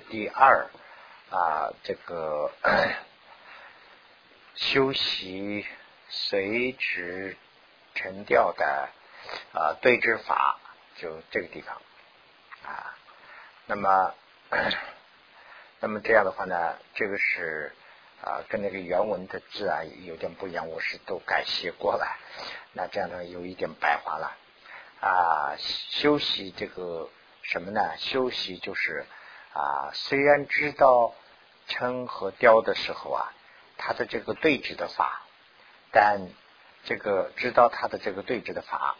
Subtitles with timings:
[0.00, 0.66] 第二
[1.30, 2.50] 啊，这个
[4.54, 5.66] 修习
[6.08, 7.36] 随之
[7.94, 8.88] 沉掉的
[9.52, 10.58] 啊对治法，
[10.96, 11.80] 就这个地方
[12.64, 12.96] 啊。
[13.66, 14.14] 那么，
[15.80, 17.72] 那么这样的话呢，这个是
[18.22, 22.06] 啊，跟那个原文的字啊有点不一样，我是都改写过了。
[22.72, 24.36] 那这样呢，有一点白话了
[25.00, 25.56] 啊。
[25.58, 27.08] 修习这个
[27.42, 27.96] 什么呢？
[27.98, 29.06] 修习就是。
[29.54, 31.14] 啊，虽然知道
[31.68, 33.32] 称和雕的时候啊，
[33.76, 35.22] 它的这个对峙的法，
[35.90, 36.28] 但
[36.84, 38.96] 这个知道它的这个对峙的法，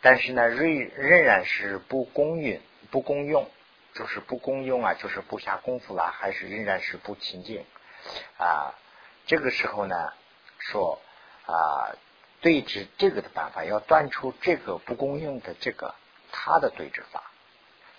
[0.00, 3.48] 但是呢，仍仍然是不公允、不公用，
[3.94, 7.64] 就是不公用啊，就是不下功夫了，还是仍然是不清净
[8.38, 8.74] 啊。
[9.26, 9.94] 这个时候呢，
[10.58, 11.00] 说
[11.46, 11.94] 啊，
[12.40, 15.94] 对峙这个的办法，要断出这个不公用的这个
[16.32, 17.29] 它的对峙法。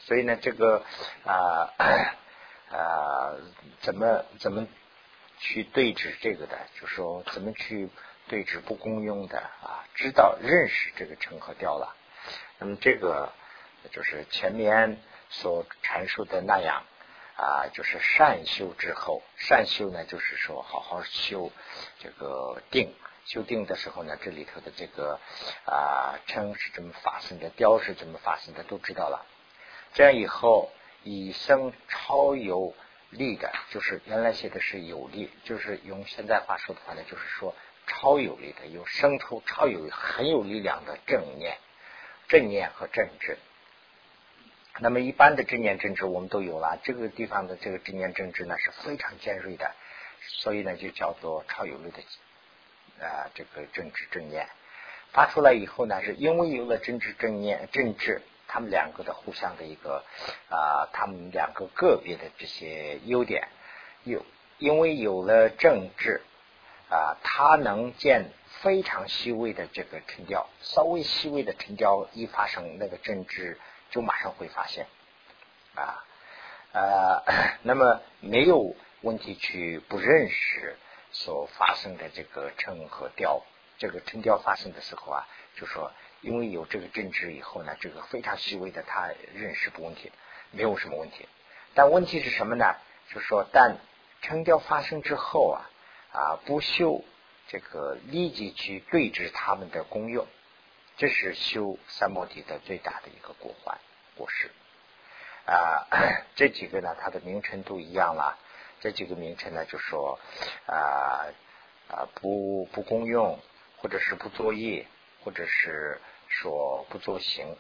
[0.05, 0.84] 所以呢，这个
[1.26, 1.73] 啊
[2.72, 3.36] 啊，
[3.82, 4.68] 怎么怎么
[5.40, 6.58] 去对峙这个的？
[6.80, 7.90] 就说怎么去
[8.27, 9.85] 对峙不公用的啊？
[9.93, 11.96] 知道认识这个成和调了。
[12.60, 13.32] 那么这个
[13.91, 16.84] 就是前面所阐述的那样
[17.36, 21.52] 啊，就是善修之后，善修呢，就是说好好修
[21.99, 22.93] 这个定，
[23.26, 25.20] 修定的时候呢，这里头的这个
[25.65, 29.26] 啊称是怎么发生的，雕是怎么发生的，都知道了。
[29.93, 30.71] 这样以后，
[31.03, 32.73] 以生超有
[33.09, 37.53] 力的，就是原来写的是有力，就是用现在话说的话呢，就是说
[37.87, 41.57] 超有力的，有生出超有很有力量的正念、
[42.29, 43.37] 正念和正知。
[44.79, 49.75] 那么一般的正念正知我们都有了，这个地方的这个正念正知呢是非常尖锐的，
[50.21, 54.47] 所以呢就叫做超有力的啊这个正知正念
[55.12, 58.21] 发出来以后呢，是因为有了正知正念正知。
[58.54, 60.04] 他们两个的互相的一个
[60.49, 63.48] 啊，他们两个个别的这些优点，
[64.03, 64.25] 有
[64.58, 66.19] 因为有了政治
[66.90, 73.58] 啊，它能见非常细微的这个沉雕，稍微细微的沉雕一发生，那个政治
[73.90, 74.86] 就马上会发现
[75.75, 76.04] 啊
[76.74, 77.24] 呃，
[77.64, 80.75] 那么没有问题去不认识
[81.14, 83.44] 所发生的这个沉和雕，
[83.78, 85.25] 这个沉雕发生的时候啊，
[85.56, 85.90] 就说。
[86.22, 90.12] 因为有这个政治以后呢，这个非常细微的，他认识不问题，
[90.52, 91.28] 没有什么问题。
[91.74, 92.76] 但问题是什么呢？
[93.12, 93.78] 就是说，但
[94.22, 95.66] 成调发生之后啊，
[96.12, 97.04] 啊，不修
[97.48, 100.28] 这个立即去对峙他们的功用，
[100.96, 103.80] 这是修三摩地的最大的一个过患
[104.16, 104.52] 过失
[105.48, 105.88] 啊。
[106.36, 108.38] 这几个呢，它的名称都一样了。
[108.80, 110.20] 这几个名称呢，就说
[110.68, 111.26] 啊
[111.90, 113.40] 啊，不不公用，
[113.78, 114.86] 或者是不作业，
[115.24, 116.00] 或者是。
[116.31, 117.58] 说不作行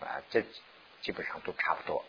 [0.00, 0.42] 啊，这
[1.00, 2.04] 基本上都差不多。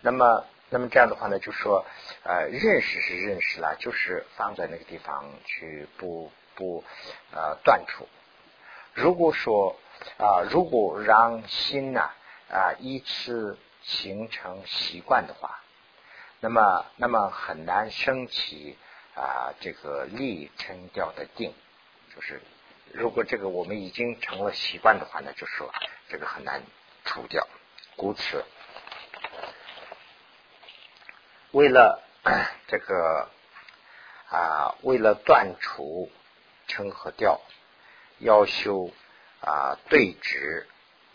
[0.00, 1.86] 那么，那么这样的话呢，就说
[2.24, 6.84] 呃，认识是认识了，就是放在那个地方去不不
[7.32, 8.08] 呃断除。
[8.94, 9.76] 如果说
[10.18, 12.10] 啊，如果让心呐
[12.50, 15.60] 啊依次形成习惯的话，
[16.40, 18.76] 那么那么很难升起
[19.14, 21.54] 啊这个立称调的定，
[22.14, 22.42] 就是。
[22.92, 25.72] 如果这个我们已经成了习惯的话呢，就说
[26.08, 26.62] 这个很难
[27.04, 27.46] 除掉。
[27.96, 28.44] 故此，
[31.52, 32.02] 为了
[32.66, 33.28] 这个
[34.30, 36.10] 啊，为了断除
[36.66, 37.40] 称和调，
[38.18, 38.90] 要修
[39.40, 40.66] 啊对直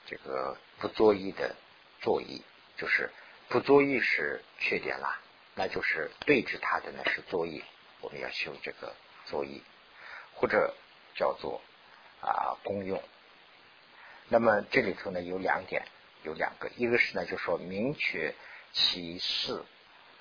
[0.05, 1.55] 这个不作意的
[2.01, 2.43] 作意，
[2.77, 3.11] 就是
[3.49, 5.19] 不作意是缺点啦，
[5.55, 7.63] 那就是对峙它的呢是作意，
[8.01, 8.93] 我们要修这个
[9.25, 9.63] 作意，
[10.35, 10.73] 或者。
[11.15, 11.61] 叫做
[12.21, 13.01] 啊功用。
[14.29, 15.85] 那么这里头呢有两点，
[16.23, 18.33] 有两个，一个是呢就说明确
[18.71, 19.63] 其事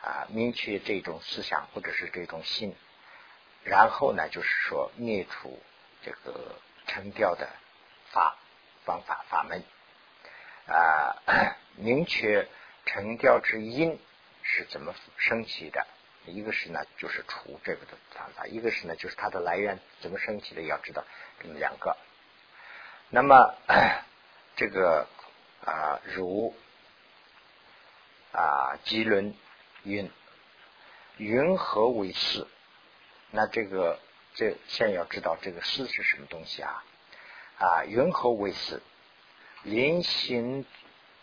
[0.03, 2.75] 啊，明确这种思想或者是这种心，
[3.65, 5.63] 然后呢就是说灭除
[6.03, 7.49] 这个成调的
[8.11, 8.37] 法
[8.85, 9.63] 方法法门
[10.67, 11.17] 啊，
[11.79, 12.49] 明确
[12.85, 13.99] 成调之因
[14.43, 15.87] 是怎么升起的。
[16.27, 21.05] 一个是呢，就是除这个的方法；一个是呢，就是它的来源怎么升起的，要知道
[21.41, 21.97] 这么两个。
[23.11, 23.55] 那么
[24.57, 25.09] 这个
[25.65, 26.55] 啊，如
[28.33, 29.35] 啊，吉轮
[29.83, 30.11] 云，
[31.17, 32.47] 云何为四？
[33.31, 33.99] 那这个
[34.35, 36.85] 这现在要知道这个四是什么东西啊？
[37.59, 38.83] 啊，云何为四？
[39.65, 40.65] 临行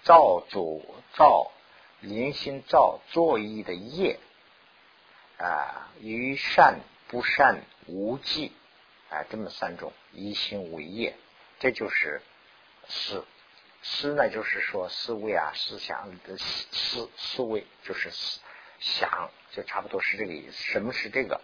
[0.04, 0.81] 造作
[1.13, 1.52] 造，
[2.02, 4.19] 临行造作意的业。
[5.40, 8.52] 啊，于善不善无忌
[9.10, 11.16] 啊，这么三种一心为业，
[11.60, 12.22] 这就是
[12.90, 13.26] 思
[13.82, 18.42] 思呢，就是说思维啊，思想的思思维就是思
[18.80, 20.52] 想，就差不多是这个意思。
[20.52, 21.40] 什么是这个？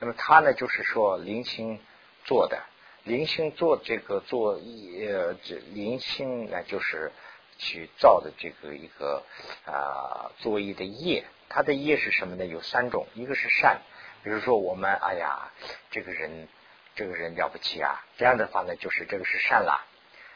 [0.00, 1.78] 那么他呢，就是说灵性
[2.24, 2.60] 做的，
[3.04, 7.12] 灵性做这个做呃，这灵性呢，就是
[7.58, 9.24] 去造的这个一个
[9.66, 11.24] 啊作业的业。
[11.50, 12.46] 它的业是什么呢？
[12.46, 13.80] 有三种，一个是善，
[14.22, 15.50] 比如说我们哎呀，
[15.90, 16.46] 这个人
[16.94, 19.84] 这个人了不起啊，这样的话呢，就是这个是善了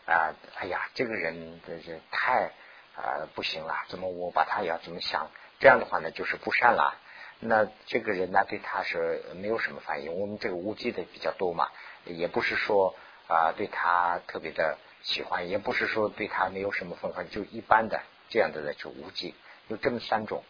[0.07, 0.35] 啊。
[0.57, 2.51] 哎呀，这个人这这太
[2.97, 5.31] 啊不行了，怎么我把他要怎么想？
[5.61, 6.99] 这样的话呢，就是不善了。
[7.39, 10.13] 那这个人呢，对他是没有什么反应。
[10.15, 11.69] 我们这个无忌的比较多嘛，
[12.07, 12.97] 也不是说
[13.29, 19.37] 啊对他特别的喜欢，也不是说对他没有什么愤恨，就一般的这样的呢，就无忌。
[19.69, 20.43] 有这么三种。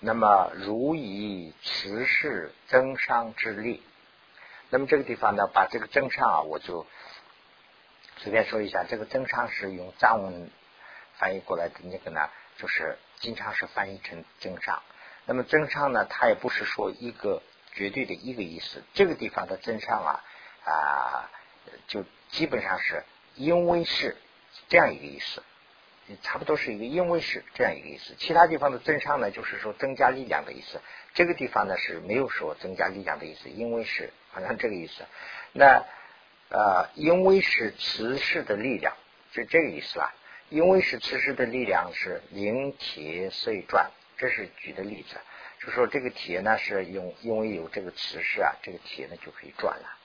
[0.00, 3.82] 那么如以慈氏增伤之力，
[4.70, 6.86] 那么这个地方呢，把这个增伤啊，我就
[8.18, 8.84] 随便说一下。
[8.84, 10.50] 这个增伤是用藏文
[11.14, 12.28] 翻译过来的，那个呢，
[12.58, 14.82] 就是经常是翻译成增伤。
[15.24, 18.82] 那么增上呢，它也不是说一个绝对的一个意思。
[18.94, 20.24] 这个地方的增上啊
[20.64, 21.30] 啊，
[21.88, 23.04] 就基本上是
[23.34, 24.16] 因为是
[24.68, 25.42] 这样一个意思，
[26.22, 28.14] 差不多是一个因为是这样一个意思。
[28.18, 30.80] 其他地方的增上呢，就是说增加力量的意思。
[31.14, 35.04] 这个地方呢是没有说增加力量的意思，因为是好像这个意思。
[35.52, 35.84] 那
[36.48, 38.94] 呃，因为是磁势的力量，
[39.32, 40.14] 是这个意思吧？
[40.48, 43.90] 因为是磁势的力量是灵铁碎转。
[44.18, 45.16] 这是举的例子，
[45.60, 49.98] 就说这个铁呢是用，因为有这个磁石啊，这个铁呢就可以转了。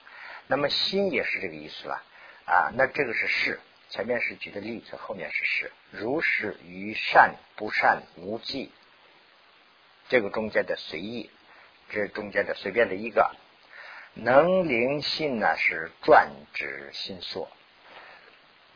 [0.48, 2.02] 那么心也是这个意思了
[2.44, 2.70] 啊。
[2.76, 3.58] 那这个是事，
[3.92, 5.70] 前面是举的例子，后面是事。
[5.90, 8.72] 如是于善不善无忌，
[10.08, 11.30] 这个中间的随意，
[11.90, 13.30] 这中间的随便的一个，
[14.14, 17.48] 能灵性呢是转指心所，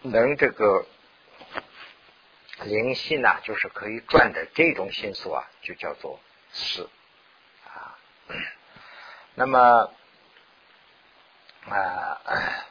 [0.02, 0.86] 能这个。
[2.64, 6.18] 灵性呢，就是可以转的这种心素啊，就叫做
[6.50, 6.88] 思
[7.66, 7.98] 啊。
[9.36, 9.92] 那么
[11.68, 12.65] 啊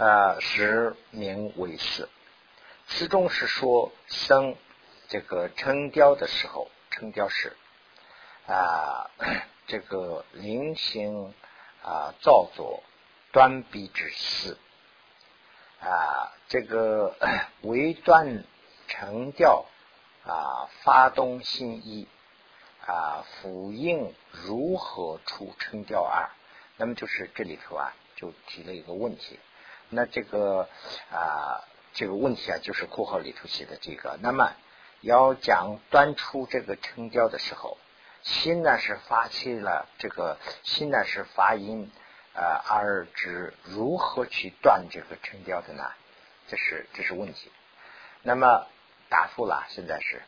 [0.00, 2.08] 啊，实名为思，
[2.86, 4.56] 词中是说生
[5.08, 7.54] 这个称雕的时候，称雕时
[8.48, 9.10] 啊，
[9.68, 11.34] 这个菱形
[11.82, 12.82] 啊造作
[13.30, 14.56] 端笔之思。
[15.82, 17.14] 啊，这个
[17.60, 18.44] 为断
[18.88, 19.66] 成调
[20.24, 22.08] 啊，发动心意
[22.86, 26.30] 啊，复应如何出称调二？
[26.78, 29.38] 那么就是这里头啊，就提了一个问题。
[29.90, 30.68] 那这个
[31.12, 34.18] 啊，这个问题啊，就是括号里头写的这个。
[34.22, 34.52] 那么
[35.02, 37.76] 要讲端出这个成调的时候，
[38.22, 41.90] 心呢是发起了这个心呢是发音。
[42.32, 45.82] 呃，而知如何去断这个成调的呢？
[46.46, 47.50] 这是这是问题。
[48.22, 48.68] 那么
[49.08, 50.22] 答复了，现在是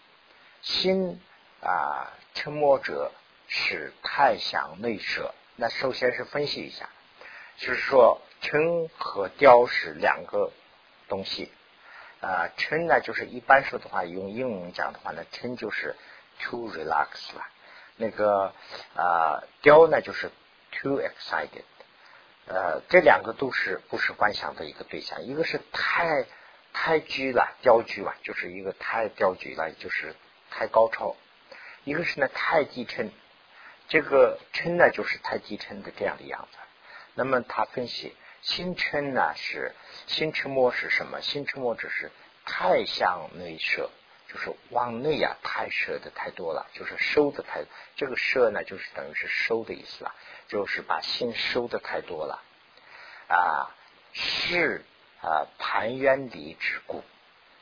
[0.62, 1.20] 心
[1.62, 3.12] 啊，沉默者
[3.46, 5.32] 是太想内舍。
[5.54, 6.88] 那首先是分析一下，
[7.56, 10.52] 就是说沉和雕是两个
[11.08, 11.50] 东西
[12.20, 12.50] 啊。
[12.56, 15.96] 沉呢，就是一般说的话，用英文讲的话呢，沉就是
[16.40, 17.46] too relax 了。
[17.96, 18.52] 那个
[18.96, 20.30] 啊，雕呢，就是
[20.72, 21.62] too excited。
[22.46, 26.26] 呃，这两个都是不是观想的一个对象，一个是太
[26.72, 30.16] 太居了，雕居了，就是一个太雕居了，就是
[30.50, 31.14] 太高超；
[31.84, 33.12] 一个是呢太低沉，
[33.88, 36.58] 这个嗔呢就是太低沉的这样的样子。
[37.14, 39.74] 那么他分析心嗔呢是
[40.06, 41.20] 心嗔魔是什么？
[41.22, 42.10] 心嗔魔只是
[42.44, 43.90] 太向内摄，
[44.28, 47.64] 就是往内啊太摄的太多了，就是收的太
[47.96, 50.14] 这个摄呢就是等于是收的意思了。
[50.48, 52.42] 就是把心收的太多了
[53.28, 53.72] 啊，
[54.12, 54.84] 是
[55.22, 57.02] 啊盘渊离之故，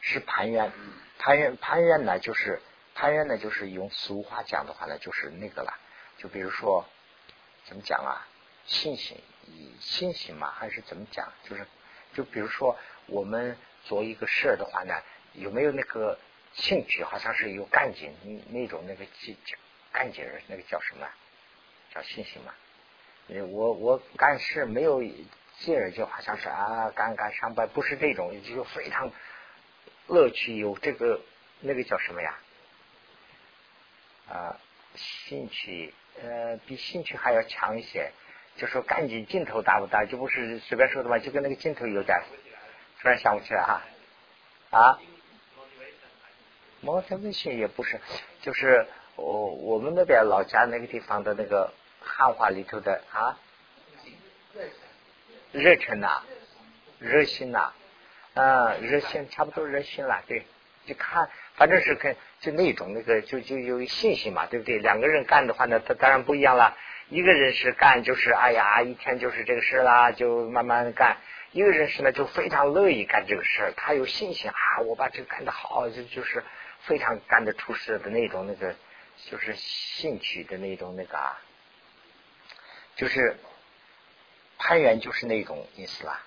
[0.00, 0.72] 是盘渊，
[1.18, 2.60] 盘渊盘渊呢，就是
[2.96, 5.78] 盘渊呢，就是用俗话讲的话呢，就是那个了。
[6.18, 6.84] 就比如说
[7.66, 8.26] 怎么讲啊，
[8.66, 9.22] 信心
[9.80, 11.32] 信心嘛，还是怎么讲？
[11.44, 11.66] 就是
[12.14, 14.94] 就比如说我们做一个事儿的话呢，
[15.32, 16.18] 有没有那个
[16.54, 17.02] 兴趣？
[17.04, 18.12] 好像是有干劲
[18.50, 19.36] 那种那个劲
[19.92, 21.08] 干劲儿，那个叫什么？
[21.94, 22.54] 叫信心嘛。
[23.28, 25.02] 我我干事没有
[25.58, 29.10] 劲儿，就好像是啊，干干上班不是这种，就非常
[30.08, 31.20] 乐趣，有这个
[31.60, 32.38] 那个叫什么呀？
[34.28, 34.60] 啊，
[34.94, 38.12] 兴趣呃，比兴趣还要强一些。
[38.60, 40.04] 就说赶紧劲头大不大？
[40.04, 42.22] 就不是随便说的嘛，就跟那个镜头有点。
[43.00, 43.82] 突然想不起来哈
[44.70, 45.00] 啊
[46.84, 47.98] ，motivation 也不是，
[48.42, 48.86] 就是
[49.16, 51.72] 我我们那边老家那个地方的那个。
[52.02, 53.36] 汉话里头的啊，
[55.52, 56.22] 热忱呐，
[56.98, 57.74] 热心呐，
[58.32, 60.46] 啊，热心差不多热心了，对，
[60.86, 64.78] 就看，反正是跟就那种那个就就有信心嘛，对不对？
[64.78, 66.74] 两个人干的话呢，他当然不一样了。
[67.10, 71.16] 一个人是干就是哎呀，一天就是这个事啦，就慢慢干；
[71.50, 76.44] 一个人是呢，就非常乐意干这个事，他有信心啊，我把这个干得好，就就是
[76.82, 78.76] 非常干得出事的那种那个，
[79.28, 81.36] 就是兴趣的那种那个，啊，
[82.94, 83.36] 就是
[84.58, 86.22] 攀援就是那种意思啦，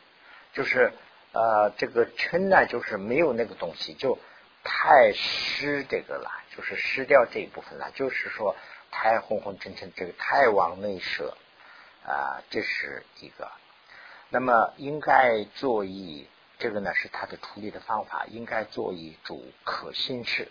[0.52, 0.92] 就是
[1.32, 4.20] 呃这个嗔呢，就是没有那个东西，就
[4.66, 8.54] 太失这个了，就是失掉这一部分了，就是说。
[8.96, 11.36] 太昏昏沉沉，这个太往内舍
[12.06, 13.52] 啊，这是一个。
[14.30, 18.26] 那么应该做以这个呢，是他的处理的方法。
[18.28, 20.48] 应该做以主可心事，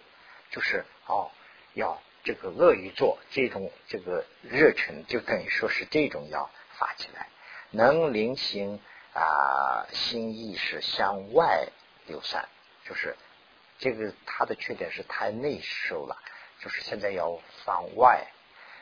[0.51, 1.31] 就是哦，
[1.75, 7.29] 要这个乐于做这种这个热忱，就等于说是这种要发起来，
[7.71, 8.81] 能灵行
[9.15, 11.69] 啊，心意识向外
[12.07, 12.49] 流散，
[12.85, 13.17] 就是
[13.79, 16.19] 这个他的缺点是太内收了。
[16.62, 18.28] 就是现在要放外，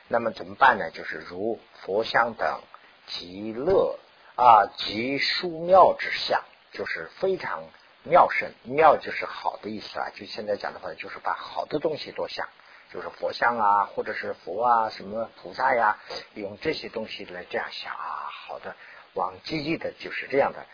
[0.06, 0.90] 那么怎么办呢？
[0.90, 2.60] 就是如佛像等
[3.06, 3.98] 极乐
[4.36, 7.64] 啊，极殊妙之相，就是非常
[8.02, 8.52] 妙胜。
[8.64, 10.10] 妙就是好的意思啊。
[10.14, 12.46] 就现在讲的话，就是把好的东西多想，
[12.92, 15.98] 就是佛像啊，或者是佛啊，什么菩萨呀，
[16.34, 18.76] 用这些东西来这样想啊，好的，
[19.14, 20.66] 往积极的，就是这样的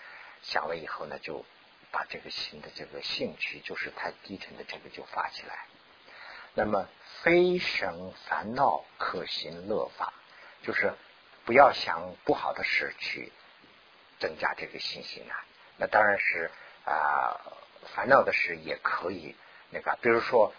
[0.42, 1.44] 想了以后呢，就
[1.92, 5.66] 把这个新的这个兴趣，就是太低沉的这个就发起来。
[6.58, 6.88] 那么
[7.22, 10.14] 非生烦恼可行乐法，
[10.62, 10.94] 就是
[11.44, 13.30] 不要想不好的事去
[14.18, 15.36] 增加这个信心啊。
[15.76, 16.50] 那当然是
[16.86, 17.36] 啊，
[17.94, 19.36] 烦恼的事也可以
[19.68, 20.54] 那个，比如说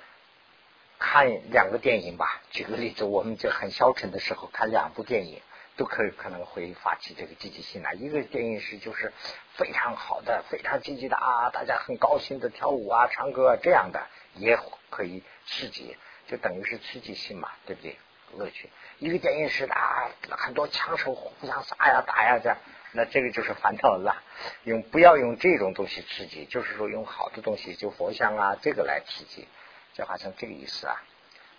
[0.99, 2.43] 看两个电影吧。
[2.51, 5.41] 举个例子，我们就很消沉的时候看两部电影，
[5.77, 7.93] 都可以可能会发起这个积极性来。
[7.93, 9.13] 一个电影是就是
[9.53, 14.05] 非常好的、非常积极的啊，大家很高兴的跳舞啊、唱歌啊、这样的
[14.35, 15.23] 也可以。
[15.49, 15.95] 刺激
[16.27, 17.97] 就等于是刺激性嘛，对不对？
[18.35, 18.69] 乐趣。
[18.99, 22.57] 一个电影是啊，很多枪手互相杀呀、打呀这样，
[22.91, 24.21] 那这个就是烦恼了。
[24.65, 29.47] 用不要用这种东西刺激，就是说用好的东西，就佛像啊这个来刺激，
[29.93, 31.01] 就好像这个意思啊。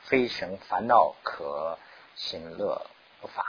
[0.02, 1.78] 非生烦恼可
[2.14, 2.90] 行乐
[3.22, 3.42] 不法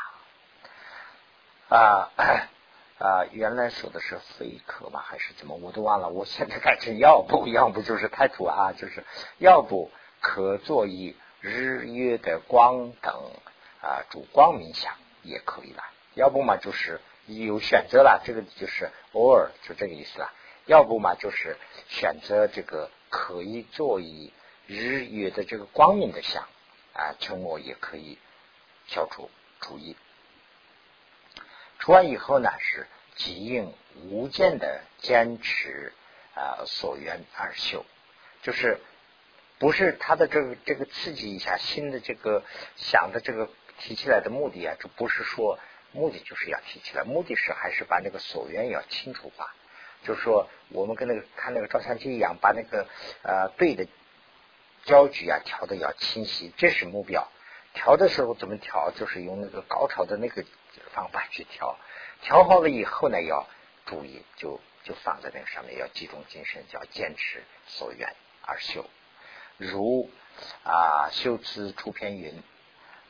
[1.69, 2.11] 啊
[2.99, 5.55] 啊，原来说的是非可吧，还是怎么？
[5.55, 6.09] 我都忘了。
[6.09, 9.03] 我现在改成要不要不就是太土啊， 就是
[9.37, 9.89] 要不。
[10.21, 13.31] 可作以日月的光等
[13.81, 15.81] 啊，主光明想也可以了。
[16.13, 20.29] 要不嘛，就是有选择了，这个就是偶尔就这个意思了。
[20.65, 21.55] 要不嘛，就是
[21.87, 24.33] 选择这个可以作以
[24.67, 26.43] 日月的这个光明的相
[26.91, 28.17] 啊，沉默也可以
[28.87, 29.29] 消除
[29.61, 29.95] 主意。
[31.79, 33.73] 除完以后呢，是即应
[34.09, 35.93] 无间的坚持
[36.35, 37.83] 啊所缘而修，
[38.43, 38.79] 就是。
[39.61, 42.45] 不是他的这个这个刺激一下新的这个
[42.77, 45.59] 想的这个提起来的目的啊，就不是说
[45.91, 49.53] 目的就是要提起来，目的是还是把那个所缘要清楚化，
[50.05, 52.87] 就是说我们跟那个看那个照相机一样，把那个
[53.21, 53.85] 呃对的
[54.85, 57.27] 焦距啊调的要清晰，这是目标。
[57.73, 58.91] 调的时候怎么调？
[58.91, 60.45] 就是用那个高潮的那个
[60.93, 61.77] 方法去调。
[62.21, 63.47] 调好了以后呢，要
[63.85, 68.85] 注意，就就放在那个上面，要集中精神，叫坚持所愿而修。
[69.57, 70.09] 如
[70.63, 72.41] 啊，修辞出篇云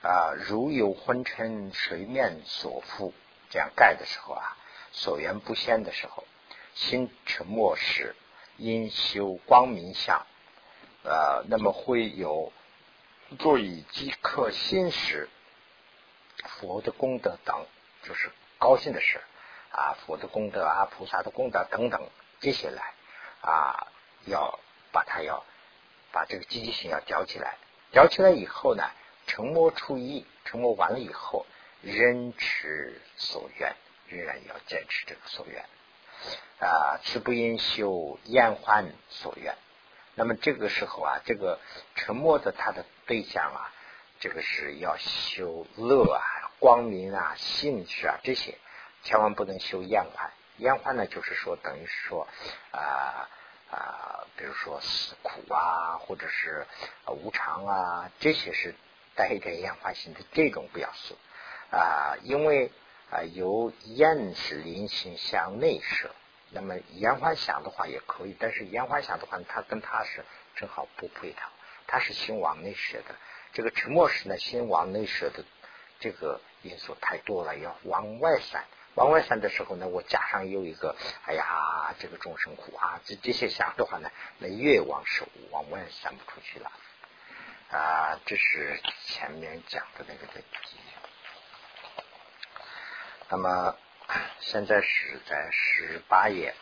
[0.01, 3.13] 啊，如有昏沉水面所覆，
[3.49, 4.57] 这样盖的时候啊，
[4.91, 6.25] 所缘不现的时候，
[6.73, 8.15] 心沉默时，
[8.57, 10.25] 因修光明相
[11.03, 12.51] 啊，那么会有
[13.37, 15.29] 座以即刻心时，
[16.45, 17.65] 佛的功德等，
[18.03, 19.21] 就是高兴的事
[19.71, 22.93] 啊，佛的功德啊，菩萨的功德等等这些来
[23.41, 23.87] 啊，
[24.25, 24.59] 要
[24.91, 25.43] 把它要。
[26.11, 27.59] 把这个积极性要调起来，
[27.91, 28.83] 调起来以后呢，
[29.27, 31.45] 沉默出意，沉默完了以后，
[31.83, 33.75] 仍持所愿，
[34.07, 35.63] 仍然要坚持这个所愿
[36.67, 39.55] 啊，此不应修厌欢所愿。
[40.15, 41.59] 那么这个时候啊，这个
[41.93, 43.71] 沉默的他的对象啊，
[44.19, 46.21] 这个是要修乐啊、
[46.59, 48.57] 光明啊、兴趣啊这些，
[49.03, 50.31] 千万不能修厌欢。
[50.57, 52.27] 厌欢呢，就是说等于说
[52.71, 53.29] 啊。
[53.71, 56.65] 啊，比如说死苦啊，或者是
[57.05, 58.73] 无常啊，这些是
[59.13, 61.15] 带一点厌烦心的，这种不要修
[61.69, 62.71] 啊，因为
[63.11, 66.09] 啊由厌是灵性向内摄，
[66.49, 71.47] 那么厌欢想的话也可以，但是厌欢想的话，它跟它是正好不配套，
[71.85, 73.15] 它是心往内摄的，
[73.53, 75.43] 这个沉默时呢，心往内舍的
[75.99, 78.65] 这个因素太多了，要往外散，
[78.95, 86.71] 往外散的时候呢，我加上又一个，哎呀，这个众生苦啊，这这些想的话呢，那越往手往外散不出去了
[87.71, 88.19] 啊。
[88.25, 90.77] 这是前面讲的那个问题。
[93.29, 93.75] 那么
[94.39, 96.55] 现在是在十八页。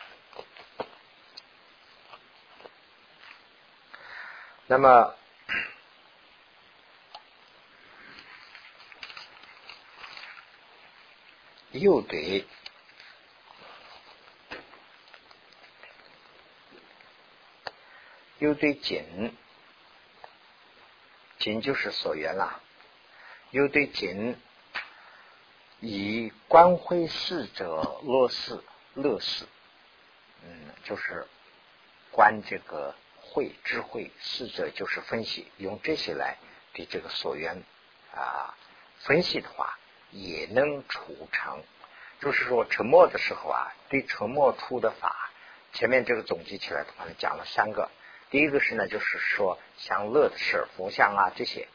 [4.66, 5.14] 那么，
[11.78, 12.44] 又对，
[18.38, 19.34] 又对紧，
[21.38, 22.60] 紧就是所缘啦。
[23.50, 24.36] 又对紧，
[25.80, 28.62] 以观会事者乐事
[28.94, 29.46] 乐事，
[30.42, 31.26] 嗯，就是
[32.10, 32.94] 观这个。
[33.30, 36.38] 会智慧四者就是分析，用这些来
[36.72, 37.62] 对这个所缘
[38.14, 38.56] 啊
[39.00, 39.78] 分析的话，
[40.10, 41.62] 也能除成。
[42.20, 45.30] 就是说沉默的时候啊，对沉默出的法，
[45.72, 47.90] 前面这个总结起来的话呢，讲了三个。
[48.30, 51.66] 第一个是呢，就是说享乐的事，佛像啊这些；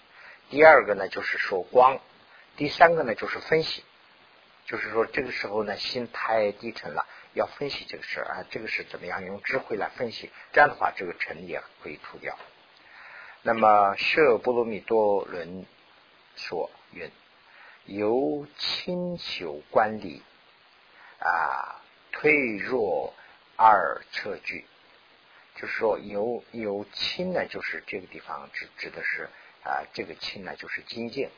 [0.49, 1.97] 第二个呢，就是说光；
[2.57, 3.83] 第三个呢，就是分析。
[4.65, 7.05] 就是说这个时候呢，心太低沉了。
[7.33, 10.29] 要分析这个事啊，这个是怎么样用智慧来分析？
[10.51, 12.37] 这样的话，这个尘也可以除掉。
[13.41, 15.65] 那么，舍波罗蜜多论
[16.35, 17.09] 说云：
[17.85, 20.21] 由清修观理
[21.19, 23.13] 啊，退弱
[23.55, 24.65] 二测距。
[25.55, 29.29] 就是说，由由清呢，就是这个地方指指的是
[29.63, 31.29] 啊，这个清呢，就是精进，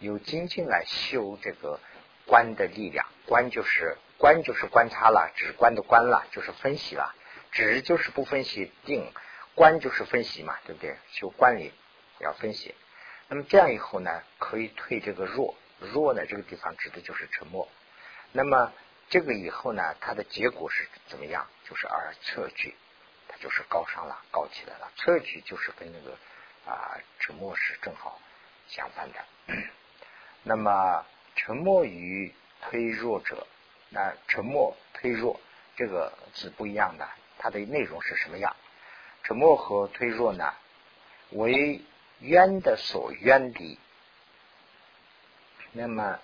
[0.00, 1.80] 由精进来修这个
[2.26, 3.06] 观的力量。
[3.26, 3.96] 观就是。
[4.18, 7.14] 观就是观察了，指观的观了，就是分析了。
[7.52, 9.12] 指就是不分析，定
[9.54, 10.96] 观就是分析嘛，对不对？
[11.12, 11.72] 修观理
[12.18, 12.74] 要分析。
[13.28, 17.68] 那么这样以后呢，可以退这个弱，弱呢这个地方指的就是沉默。
[18.32, 18.72] 那么
[19.08, 21.46] 这个以后呢，它的结果是怎么样？
[21.64, 22.74] 就是二测距，
[23.26, 24.90] 它就是高尚了，高起来了。
[24.96, 26.16] 侧举就是跟那个
[26.70, 28.20] 啊沉默是正好
[28.68, 29.24] 相反的。
[30.42, 31.04] 那么
[31.36, 33.46] 沉默与推弱者。
[33.90, 35.40] 那沉默推弱
[35.74, 38.54] 这个字不一样的，它的内容是什么样？
[39.22, 40.52] 沉默和推弱呢？
[41.30, 41.80] 为
[42.20, 43.78] 冤的所冤敌。
[45.78, 46.18] 那么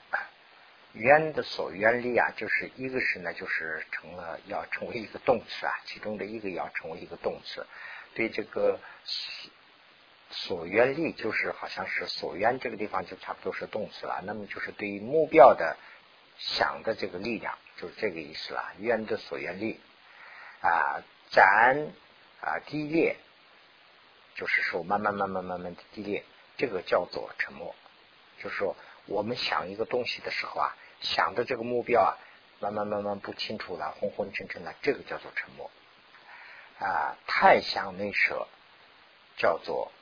[0.94, 7.64] 冤的所冤力啊，就是一个是呢，就是成了要成为一个动词啊，其中的一个要成为一个动词。
[8.14, 8.80] 对这个
[10.30, 14.20] 所冤力，就是好像是所冤这个地方就差不多是动词了。
[14.26, 15.76] 那么就是对于目标的。
[16.36, 19.78] 想的这个力量就是这个意思了，愿的所愿力
[20.60, 21.92] 啊，斩
[22.40, 23.16] 啊低劣，
[24.34, 26.24] 就是说慢慢慢慢慢慢的低劣，
[26.56, 27.72] 这个叫做沉默。
[28.42, 28.74] 就是说
[29.06, 32.16] 我们想一个东西的时候啊，想的这个目标啊，
[32.60, 35.70] 慢慢慢慢不清楚了，昏昏沉沉的，这个叫做沉默
[36.78, 37.16] 啊。
[37.26, 38.48] 太想内舍
[39.36, 39.92] 叫做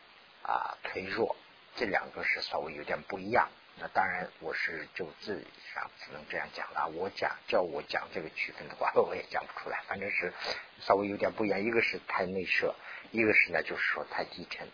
[0.43, 1.35] 啊推弱，
[1.77, 3.49] 这两个是稍微有点不一样。
[3.81, 6.88] 那当然，我是就自己上只能这样讲了。
[6.95, 9.83] 我讲叫我讲这个区分的话， 我也讲不出来。
[9.88, 10.33] 反正是
[10.81, 11.59] 稍微有点不一样。
[11.59, 12.75] 一个是太内舍，
[13.11, 14.69] 一个是呢，就是说太低沉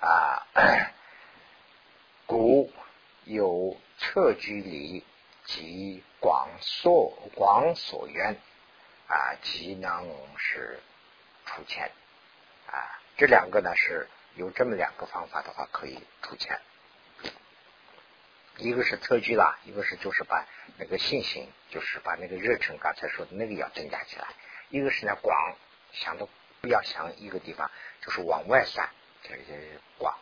[0.00, 0.46] 啊。
[2.26, 2.72] 古
[3.24, 5.04] 有侧居离
[5.44, 8.36] 及广所广所缘
[9.08, 10.80] 啊，即能是
[11.46, 11.90] 出钱
[12.66, 13.00] 啊。
[13.16, 16.60] 这两个呢，是有这么两个方法的话，可以出钱。
[18.58, 24.26] 一个是特具啦，一个是就是把那个信心，就是把那个热忱，刚才说的那个要增加起来。
[24.70, 25.56] 一个是呢广，
[25.92, 26.28] 想的
[26.60, 28.90] 不要想一个地方，就是往外散，
[29.22, 30.16] 这是广。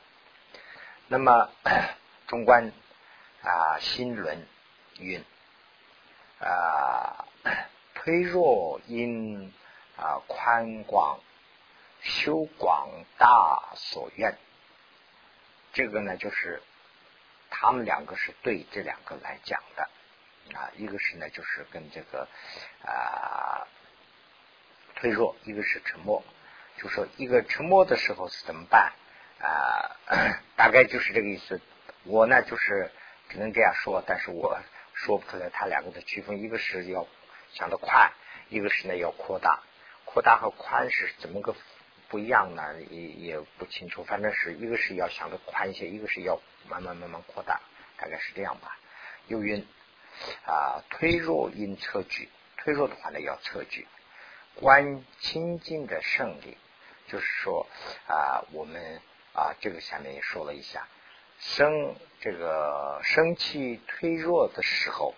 [1.09, 1.51] 那么
[2.27, 2.73] 中观
[3.43, 4.47] 啊，心轮
[4.99, 5.25] 运
[6.41, 7.27] 啊，
[7.95, 9.53] 推弱因
[9.97, 11.21] 啊宽广
[12.01, 14.37] 修广大所愿，
[15.73, 16.63] 这个呢就是。
[17.55, 19.83] 他们两个是对这两个来讲的
[20.59, 22.27] 啊，一个是呢，就是跟这个
[22.83, 23.69] 啊
[24.97, 26.25] 推弱，一个是沉默。
[26.79, 28.95] 就说一个沉默的时候是怎么办
[29.39, 29.97] 啊？
[30.57, 31.61] 大概就是这个意思。
[32.05, 32.91] 我呢就是
[33.33, 34.61] 只能这样说，但是我
[34.93, 36.43] 说不出来他两个的区分。
[36.43, 37.07] 一个是要
[37.55, 38.13] 想的快，
[38.51, 39.63] 一个是呢要扩大。
[40.05, 41.55] 扩大和宽是怎么个
[42.11, 42.75] 不一样呢？
[42.91, 44.05] 也也不清楚。
[44.05, 46.39] 反正是一个是要想的宽一些，一个是要。
[46.69, 47.61] 慢慢慢慢扩大，
[47.97, 48.79] 大概是这样吧。
[49.27, 49.67] 又晕
[50.47, 53.89] 啊，推弱因测距，推弱的话呢要测距。
[54.55, 56.57] 观清净的胜利，
[57.09, 57.67] 就是说
[58.07, 59.01] 啊，我们
[59.35, 60.87] 啊这个下面也说了一下，
[61.41, 65.13] 生这个生气推弱的时候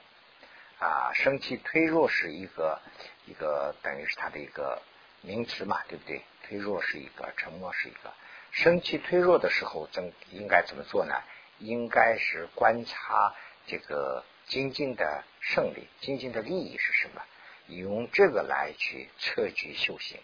[0.81, 2.81] 啊，生气推弱是一个
[3.27, 4.81] 一个等于是它的一个
[5.21, 6.23] 名词嘛，对不对？
[6.49, 8.11] 推弱是一个，沉默是一个。
[8.53, 11.15] 生气推弱的时候，怎应该怎么做呢？
[11.59, 13.35] 应该是观察
[13.67, 17.23] 这个精进的胜利，精进的利益是什么？
[17.67, 20.19] 用这个来去测局修行。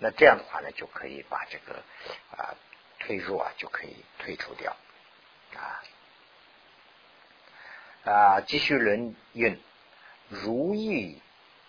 [0.00, 1.84] 那这样的话呢，就可以把这个
[2.36, 2.56] 啊
[2.98, 4.76] 推弱啊就可以退出掉
[5.54, 5.82] 啊
[8.04, 9.60] 啊，继续轮运
[10.28, 11.20] 如意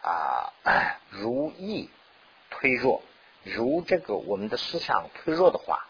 [0.02, 0.54] 啊
[1.10, 1.90] 如意
[2.50, 3.04] 推弱。
[3.44, 5.88] 如这个我们的思想推弱的话，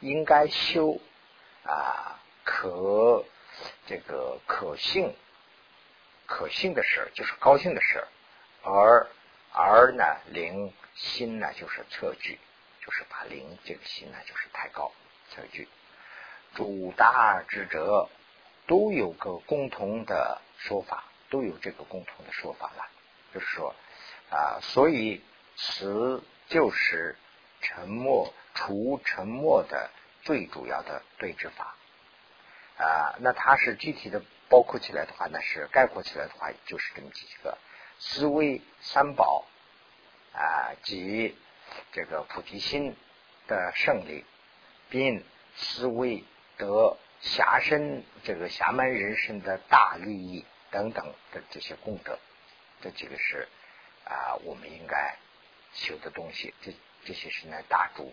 [0.00, 0.98] 应该修
[1.64, 3.24] 啊可
[3.86, 5.14] 这个可信
[6.26, 8.06] 可信的事，就是高兴的事，
[8.62, 9.06] 而
[9.52, 12.38] 而呢灵心呢就是测距，
[12.84, 14.90] 就是把灵这个心呢就是太高
[15.30, 15.68] 测距。
[16.54, 18.08] 主大智者
[18.66, 22.86] 都有个共同的说法，都有这个共同的说法了，
[23.32, 23.74] 就是说
[24.30, 25.22] 啊，所以
[25.56, 26.22] 此。
[26.46, 27.16] 就是
[27.62, 29.90] 沉默除沉默的
[30.24, 31.74] 最主要的对峙法
[32.76, 37.56] 啊，那它是具体的包括起来的话，那是概括起来的话，就是这么几个
[37.98, 39.46] 思维三宝
[40.34, 41.34] 啊，即
[41.92, 42.94] 这个菩提心
[43.48, 44.26] 的胜利，
[44.90, 45.24] 并
[45.56, 46.24] 思维
[46.58, 52.18] 得侠身这个侠门人生的大利益等等的这些功德，
[52.80, 53.48] 这几个是
[54.04, 55.16] 啊，我们应该。
[55.76, 56.72] 修的东西，这
[57.04, 58.12] 这些是呢大主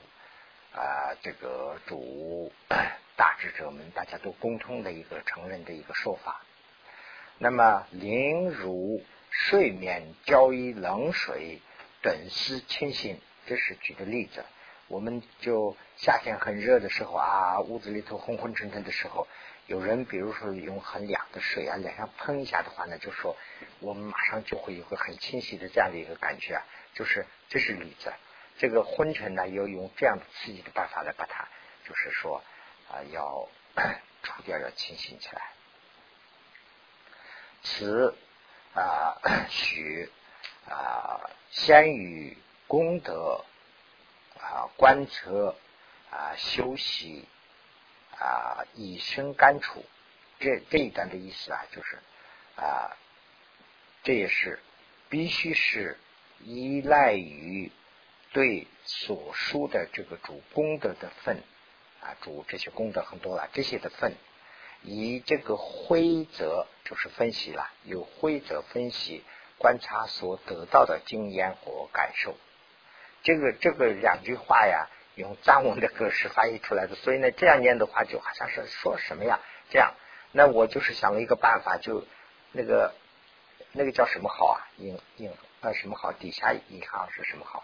[0.74, 2.52] 啊，这个主
[3.15, 6.41] 大智者们大家都共通的一个承认的一个说法。
[7.38, 11.62] 那么，凌如睡眠浇于冷水，
[12.02, 14.43] 顿思清醒，这是举的例子。
[14.91, 19.25] 我们就夏天很热的时候啊，屋子里头昏昏沉沉的时候，
[19.65, 23.38] 有人比如说用很凉的水啊，脸上喷一下的话呢，就说
[23.80, 26.65] 我们马上就会有个很清晰的这样的一个感觉啊。
[26.93, 28.12] 就是这是例子，
[28.58, 31.47] 这个昏沉呢，要用这样的刺激的办法来把它，
[31.88, 32.43] 就是说
[32.89, 33.47] 啊，要
[34.23, 35.41] 除掉，要清醒起来。
[37.63, 38.13] 此
[38.73, 39.15] 啊
[39.47, 40.12] 许
[40.67, 43.45] 啊先于功德
[44.41, 45.56] 啊观测
[46.10, 47.25] 啊休息
[48.19, 49.86] 啊以身甘处，
[50.39, 51.99] 这这一段的意思啊，就是
[52.56, 52.97] 啊
[54.04, 54.60] 这也是
[55.10, 55.97] 必须是。
[56.43, 57.71] 依赖于
[58.32, 61.43] 对所书的这个主功德的分
[62.01, 64.15] 啊，主这些功德很多了，这些的分，
[64.82, 69.23] 以这个规则就是分析了，有规则分析
[69.60, 72.36] 观察所得到的经验和感受。
[73.23, 79.39] 这个这个两句话呀，用藏文的格式翻译出来的，所以呢，这样念的话就好像是说什么呀？
[79.69, 79.93] 这样，
[80.31, 82.05] 那我就是想了一个办法，就
[82.51, 82.93] 那个
[83.71, 84.67] 那个叫什么好啊？
[84.77, 85.31] 引引。
[85.62, 86.12] 啊，什么好？
[86.12, 87.63] 底下一行是什么好？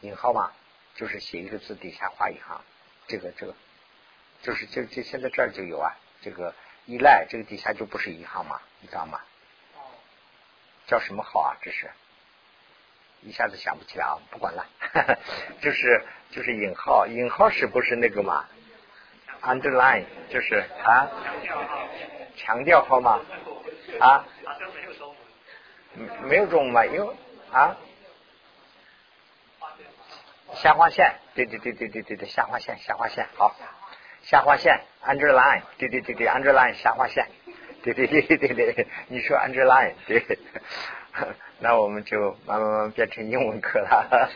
[0.00, 0.50] 引号吗？
[0.96, 2.60] 就是写一个字，底下画一行。
[3.06, 3.54] 这个这个，
[4.42, 5.96] 就是就就现在这儿就有啊。
[6.22, 6.52] 这个
[6.86, 8.60] 依赖，这个底下就不是一行嘛？
[8.80, 9.20] 你知道吗？
[10.88, 11.56] 叫什么好啊？
[11.62, 11.88] 这是，
[13.22, 14.66] 一下子想不起来啊，不管了。
[15.60, 18.44] 就是就是引号，引号是不是那个嘛
[19.42, 21.10] ？underline 就是啊，
[22.36, 23.20] 强调号吗？
[24.00, 24.24] 啊？
[26.22, 26.86] 没有中文吗？
[26.86, 27.14] 因为
[27.52, 27.76] 啊，
[30.54, 33.54] 下划线，对对对对对对对，下划线下划线，好，
[34.22, 37.26] 下划线，underline，对对对对，underline 下划线，
[37.82, 40.24] 对对对对对，你说 underline，对，
[41.60, 44.30] 那我们就慢慢慢变成英文课了，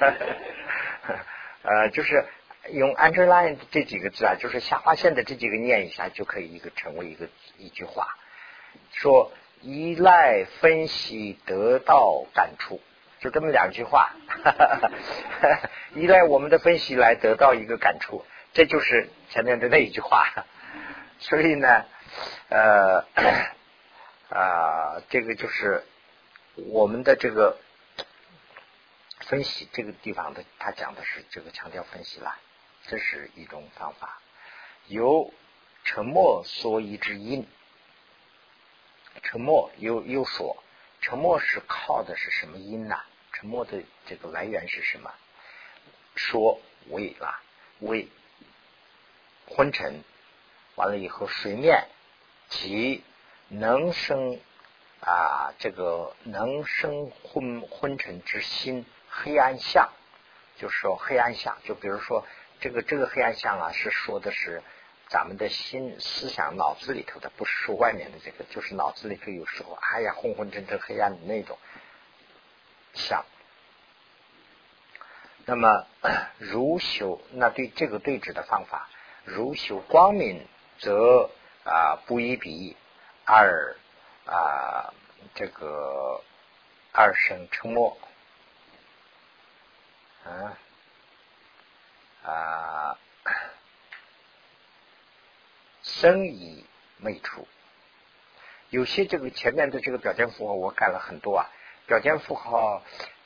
[1.63, 2.25] 呃，就是
[2.71, 8.09] 用 underline 这几个字啊，就是下划线的这几个念一下，就可以一个成为一个一句话，
[8.93, 9.33] 说。
[9.67, 12.83] 依赖分析得到感触，
[13.19, 14.13] 就这么两句话。
[15.97, 20.27] 依赖我们的分析来得到一个感触，这就是前面的那一句话。
[21.19, 21.87] 所以呢，
[22.51, 23.07] 呃
[24.29, 25.83] 啊，这个就是
[26.57, 27.59] 我们的这个
[29.21, 32.39] 分析这个地方的，他讲的是这个强调分析了，
[32.87, 34.21] 这是一种方法。
[34.87, 35.33] 由
[35.83, 37.47] 沉默所依之音。
[39.23, 40.63] 沉默又又说，
[41.01, 43.01] 沉默是靠的是什么音呢？
[43.33, 45.13] 沉默的这个来源是什么？
[46.15, 47.43] 说为啊
[47.81, 48.09] 为
[49.47, 50.05] 昏沉，
[50.77, 51.89] 完了以后水面
[52.49, 53.03] 及
[53.49, 54.41] 能生
[55.05, 59.91] 啊这个能生昏昏沉之心黑暗相，
[60.57, 62.27] 就是说黑暗相，就比如说
[62.61, 64.63] 这个这个黑暗相啊，是说的是
[65.09, 71.59] 咱们的心思想脑子里头的，不是说外面的这个，就是脑子里头有时候哎呀昏昏沉沉、黑暗的那种
[72.95, 73.25] 想。
[75.47, 75.87] 那么
[76.39, 78.89] 如修，那对这个对治的方法，
[79.25, 80.47] 如修光明，
[80.79, 81.29] 则
[81.65, 82.75] 啊不一比
[83.27, 83.77] 二
[84.27, 84.93] 啊
[85.35, 86.21] 这个
[86.93, 87.97] 二生沉默，
[90.25, 90.59] 啊
[92.25, 92.99] 啊。
[95.83, 96.65] 生以
[97.01, 97.47] 未出，
[98.71, 101.47] 有些这个前面的这个表现符号我改了很多啊，
[101.87, 102.83] 表现符号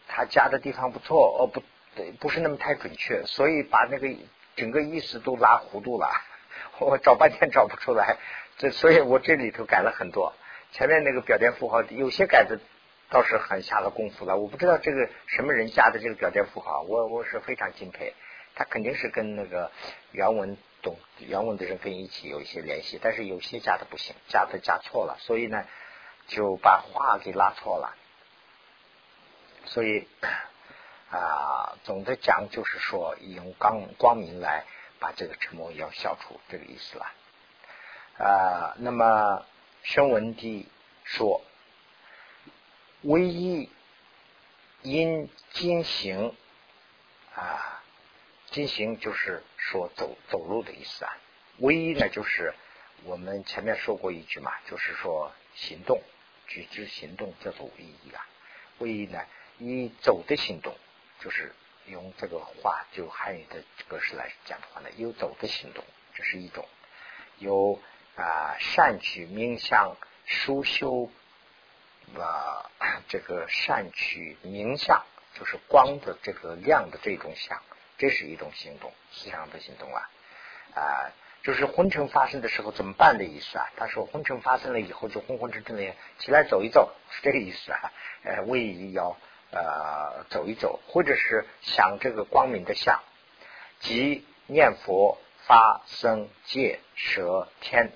[0.08, 1.62] 它加的地方不错，哦不
[1.94, 4.08] 对，不是那么太准确，所以把那个
[4.56, 6.08] 整个意思都拉糊涂了，
[6.78, 8.16] 我找半天找不出来，
[8.58, 10.34] 这所以我这里头改了很多，
[10.72, 12.58] 前面那个表现符号有些改的
[13.10, 18.14] 倒是很下了功夫了，我不知道这个什么人加的这个表现符号，我我是非常敬佩，
[18.54, 19.70] 他肯定是跟那个
[20.12, 20.56] 原文。
[20.80, 25.64] 懂原文的人跟一起有一些联系，但是有些加的不行，加的加错了，所以呢
[26.28, 27.96] 就把话给拉错了。
[29.64, 30.06] 所以
[31.10, 34.66] 啊，总的讲就是说，用光光明来
[35.00, 37.06] 把这个沉默要消除，这个意思了。
[38.24, 39.44] 啊，那么
[39.82, 40.68] 声闻地
[41.04, 41.42] 说，
[43.02, 43.70] 唯一
[44.82, 46.34] 因经行
[47.34, 47.74] 啊。
[48.50, 51.14] 进行就是说走走路的意思啊，
[51.58, 52.54] 唯一呢就是
[53.04, 56.00] 我们前面说过一句嘛，就是说行动
[56.46, 58.26] 举止行动叫做唯一啊。
[58.78, 59.20] 唯一呢
[59.58, 60.74] 以走的行动，
[61.20, 61.54] 就是
[61.88, 66.64] 用这个话就汉语的格式来讲的话呢，有走的行动，这是一种；
[67.36, 67.78] 有
[68.18, 71.10] 啊善取名相、书修
[72.16, 72.68] 啊
[73.08, 75.04] 这个善取名相，
[75.34, 77.62] 就是光的这个亮的这种相。
[77.96, 80.08] 这是一种行动，思想的行动啊
[80.76, 81.10] 啊，
[81.42, 83.66] 就是昏沉发生的时候怎么办的意思啊？
[83.76, 87.92] 他说昏沉发生了以后就昏昏沉沉的起来走一走，是这个意思啊。
[88.22, 89.16] 呃，为一要
[89.50, 93.02] 呃走一走，或者是想这个光明的相，
[93.80, 97.90] 即念佛、发生、戒、舌、天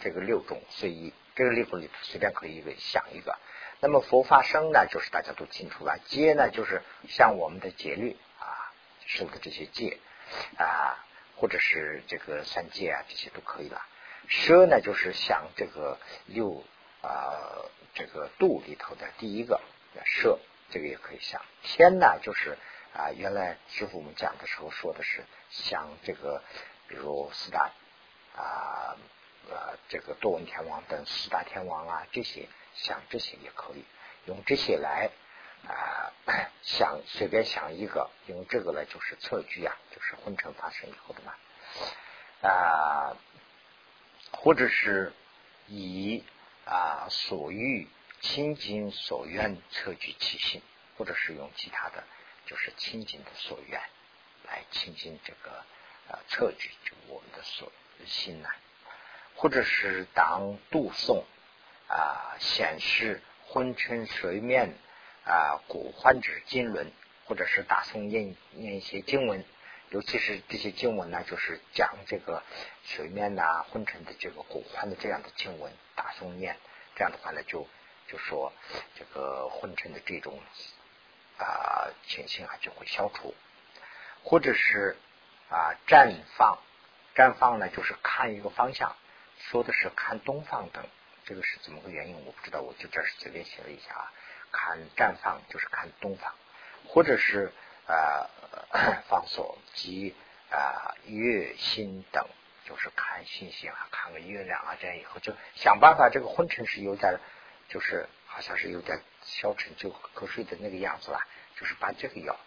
[0.00, 3.38] 这个六种随意，这个六种里随便可以一个想一个。
[3.80, 5.98] 那么佛发生呢，就是大家都清楚了。
[6.06, 8.72] 戒呢，就是像我们的戒律啊。
[9.10, 9.96] 受的这些戒
[10.58, 11.02] 啊，
[11.36, 13.80] 或者是这个三戒啊，这些都可以了。
[14.28, 16.62] 奢呢，就是想这个六
[17.00, 19.62] 啊这个度里头的第一个
[20.04, 21.40] 奢，这个也可以想。
[21.62, 22.58] 天呢，就是
[22.92, 26.42] 啊原来师傅我们讲的时候说的是想这个，
[26.86, 27.72] 比如四大
[28.36, 28.96] 啊呃
[29.50, 33.84] 呃这个多闻天王等四大天王啊，这些想这些也可以
[34.26, 35.10] 用这些来。
[35.66, 36.14] 啊，
[36.62, 41.34] 想随便想一个，用这个呢就是测距啊，就是昏沉发生以后的嘛
[42.48, 43.16] 啊，
[44.30, 45.12] 或者是
[45.66, 46.22] 以
[46.64, 47.88] 啊所欲
[48.20, 50.62] 清净所愿测距其心，
[50.96, 52.04] 或者是用其他的，
[52.46, 53.80] 就是清净的所愿
[54.44, 55.50] 来清净这个
[56.08, 57.72] 啊测距就我们的所
[58.06, 58.48] 心呢，
[59.38, 61.24] 或者是当杜诵
[61.88, 64.76] 啊显示昏沉水面。
[65.24, 66.90] 啊，古欢指经文，
[67.26, 69.44] 或者是大诵念念一些经文，
[69.90, 72.42] 尤其是这些经文呢，就是讲这个
[72.82, 76.56] 水面呐、昏沉的这个古欢的这样的经文，大诵念，
[76.96, 77.68] 这样的话呢，就
[78.06, 78.54] 就说
[78.94, 80.40] 这个昏沉的这种
[81.36, 83.34] 啊情形啊就会消除，
[84.24, 84.96] 或者是
[85.50, 86.58] 啊绽放，
[87.14, 88.96] 绽放呢就是看一个方向，
[89.50, 90.84] 说的是看东方等，
[91.24, 94.12] 这个是怎么个原因我不知道，我就这儿随便写了一下啊。
[94.52, 96.34] 看绽放就是看东方，
[96.86, 97.50] 或者是
[97.86, 98.28] 呃
[99.08, 100.14] 放松及
[100.50, 102.26] 啊月星等，
[102.66, 107.18] 就是看星星啊，看个月亮啊，这样以后就想办法，这个昏沉是有点，
[107.68, 112.38] 就是好像是有点消沉就瞌睡的那个样子啦，就是把这个药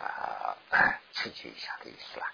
[0.00, 0.58] 啊
[1.12, 2.32] 刺激一下的意思啦。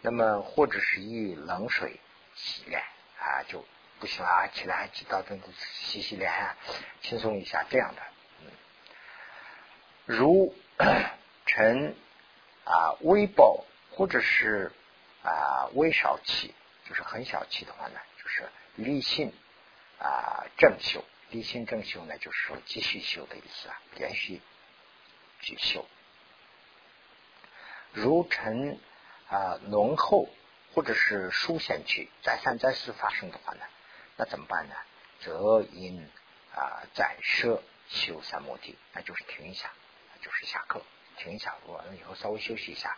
[0.00, 2.00] 那么或者是以冷水
[2.42, 2.82] 洗脸
[3.18, 3.64] 啊就。
[4.00, 6.56] 不行啊，起来起到这个洗洗脸啊，
[7.02, 8.02] 轻松一下这样的。
[8.40, 8.50] 嗯
[10.06, 10.54] 如
[11.44, 11.94] 晨
[12.64, 14.72] 啊微薄或者是
[15.22, 16.54] 啊微少气，
[16.88, 19.34] 就是很小气的话呢，就是立性
[19.98, 24.40] 啊正修，立性正修呢，就是说继续修的意思啊，连续
[25.42, 25.86] 去修。
[27.92, 28.80] 如晨
[29.28, 30.26] 啊浓厚
[30.74, 33.64] 或者是疏显气，再三再四发生的话呢？
[34.16, 34.74] 那怎么办呢？
[35.20, 36.08] 则应
[36.54, 39.70] 啊暂设修三摩地，那就是停一下，
[40.22, 40.82] 就是下课
[41.16, 42.96] 停一下，完了以后稍微休息一下，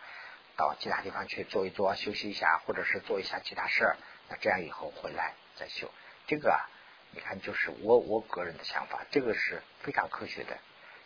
[0.55, 3.97] 到其他地方去坐一坐，休息一下，或者是做一下其他事儿。
[4.29, 5.91] 那这样以后回来再修，
[6.27, 6.69] 这个啊，
[7.11, 10.57] 你看就是我我个人的想法，这个是非常科学的。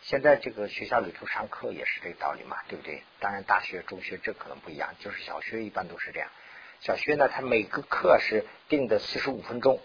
[0.02, 3.02] 现在这个学校里头上课也是这个道理嘛，对不对？
[3.18, 6.30] 当然大学、中学这可能不一样，就是小学一般都是这样。
[6.80, 9.80] 小学呢，它每个课是定的四十五分钟，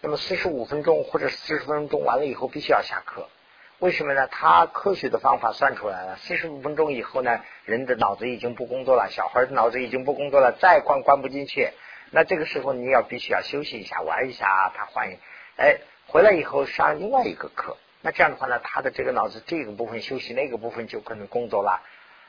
[0.00, 3.28] 那么四十五分钟或者四十分钟完了以后必须要下课。
[3.78, 4.26] 为什么呢？
[4.28, 11.70] 他科学的方法算出来了，四十五分钟以后呢，人的脑子已经不工作了，小孩的脑子已经不工作了，再关关不进去。
[12.10, 15.14] 那这个时候你要必须要休息一下，玩一下，他换
[15.56, 17.76] 哎回来以后上另外一个课。
[18.00, 21.82] 那这样的话呢，他的这个脑子这个部分休息，那个部分就可能工作了。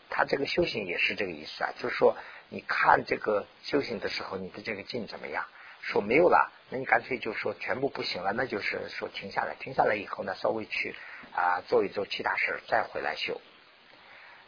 [0.09, 2.17] 他这个修行也是这个意思啊，就是说
[2.49, 5.45] 你看这个修行的时候，你的这个劲怎么样？
[5.81, 10.93] 说没有了，那你干脆就说全部不行了，那就是说停下来，停下来以后呢，稍微去
[11.33, 13.39] 啊做一做其他事再回来修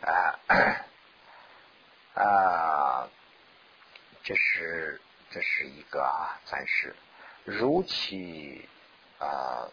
[0.01, 0.39] 啊
[2.15, 3.09] 啊，
[4.23, 6.93] 这是这是一个啊，暂时
[7.45, 8.67] 如其
[9.19, 9.69] 啊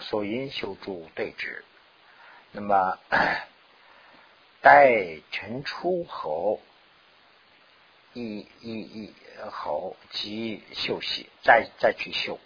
[0.00, 1.64] 所因修诸对治，
[2.52, 2.98] 那么
[4.60, 6.60] 待晨出侯。
[8.14, 9.14] 一一一
[9.50, 12.40] 侯即休息，再再去休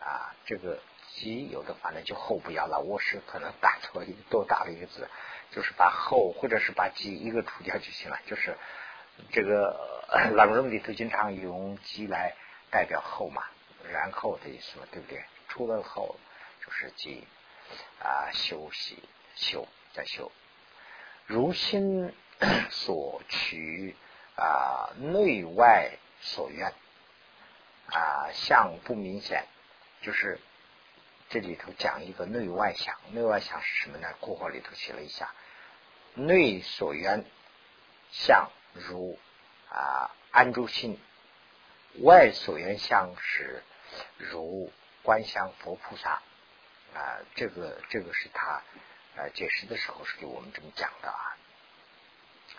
[0.00, 0.34] 啊。
[0.44, 0.82] 这个
[1.14, 2.80] 即有的话呢，就后不要了。
[2.80, 5.08] 我是可能打错一个多打了一个字，
[5.52, 8.18] 就是把后或者是把即一个除掉就行了。
[8.26, 8.58] 就是
[9.30, 12.34] 这个朗文里头经常用即来
[12.70, 13.44] 代表后嘛，
[13.90, 15.24] 然后的意思嘛，对不对？
[15.48, 16.16] 出了后
[16.66, 17.24] 就是即
[18.02, 18.98] 啊休息
[19.36, 20.30] 休再休，
[21.26, 22.14] 如心
[22.70, 23.96] 所取。
[24.36, 26.74] 啊，内外所愿
[27.86, 29.46] 啊，相不明显，
[30.02, 30.40] 就是
[31.28, 32.98] 这里头讲一个内外相。
[33.12, 34.08] 内外相是什么呢？
[34.18, 35.32] 括号里头写了一下，
[36.14, 37.24] 内所愿
[38.10, 39.16] 相如
[39.70, 40.98] 啊安住心，
[42.00, 43.62] 外所愿相是
[44.18, 44.72] 如
[45.04, 46.20] 观相佛菩萨
[46.92, 47.20] 啊。
[47.36, 48.64] 这个这个是他
[49.16, 51.36] 呃解释的时候是给我们这么讲的啊。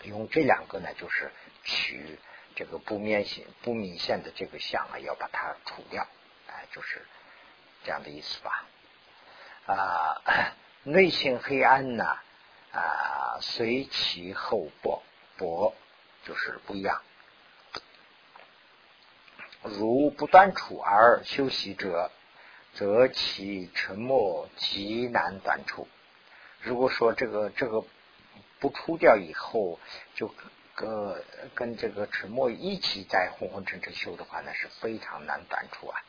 [0.02, 1.32] 用这两个呢，就是
[1.64, 2.18] 取
[2.54, 6.06] 这个不明显、不明显的这个相啊，要把它除掉，
[6.46, 7.06] 哎，就是
[7.84, 8.66] 这样的意思吧。
[9.66, 12.04] 啊，内心黑暗呢，
[12.72, 15.02] 啊，随其后薄
[15.38, 15.74] 薄，
[16.24, 17.02] 就是不一样。
[19.62, 22.12] 如不断处而休息者，
[22.74, 25.88] 则其沉默极难断处。
[26.66, 27.82] 如果说这个这个。
[28.58, 29.78] 不除掉以后，
[30.14, 30.34] 就
[30.74, 31.22] 跟
[31.54, 36.00] 跟这个沉默一起在昏昏沉沉修的话，那是非常难断除啊！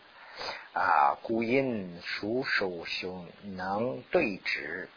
[0.74, 4.88] 啊，古因熟手修能对治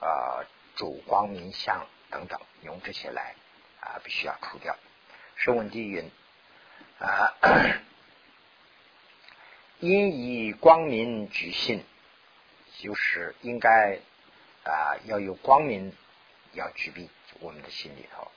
[0.00, 3.34] 啊主光明相等等，用这些来
[3.80, 4.74] 啊，必须要除掉。
[5.36, 6.10] 声闻地云
[7.00, 7.34] 啊，
[9.78, 11.84] 因以光明举信，
[12.78, 14.00] 就是应该
[14.64, 15.94] 啊要有光明。
[16.56, 17.08] 要具备
[17.40, 18.30] 我们的心里头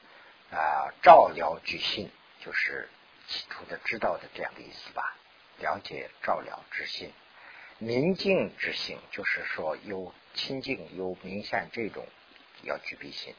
[0.50, 2.10] 啊，照了具心，
[2.44, 2.90] 就是
[3.28, 5.16] 企图的知道的这样的意思吧？
[5.60, 7.14] 了解照了之心，
[7.78, 12.08] 明净之心，就是说有清净有明显这种
[12.64, 13.36] 要具备心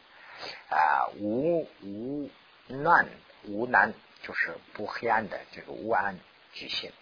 [0.71, 2.31] 啊，无无
[2.69, 3.09] 乱
[3.43, 6.21] 无难，就是不黑暗的这个无暗
[6.53, 6.93] 具心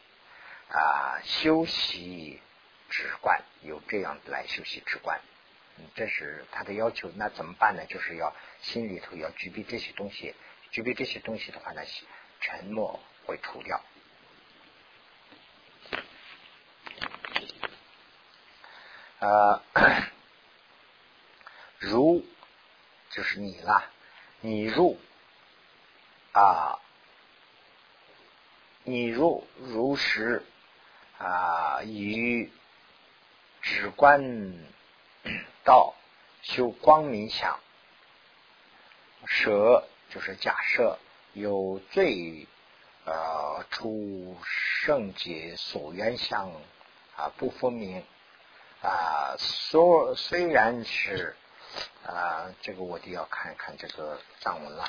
[0.70, 2.40] 啊，修习
[2.88, 5.20] 直观，有这样来修习直观。
[5.94, 7.84] 这是他的要求，那怎么办呢？
[7.86, 10.34] 就是要心里头要具备这些东西，
[10.70, 11.82] 具备这些东西的话呢，
[12.40, 13.82] 沉默会除掉。
[19.18, 19.62] 呃，
[21.78, 22.24] 如
[23.10, 23.90] 就是你啦，
[24.40, 24.98] 你入
[26.32, 26.78] 啊，
[28.84, 30.42] 你入如实
[31.18, 32.50] 啊，与
[33.62, 34.75] 直观。
[35.66, 35.94] 道
[36.42, 37.58] 修光明想，
[39.26, 40.98] 舍就是假设
[41.32, 42.46] 有罪
[43.04, 46.50] 呃出圣洁所愿相
[47.16, 48.04] 啊不分明
[48.80, 51.36] 啊，所虽然是
[52.06, 54.88] 啊这个我得要看一看这个藏文了，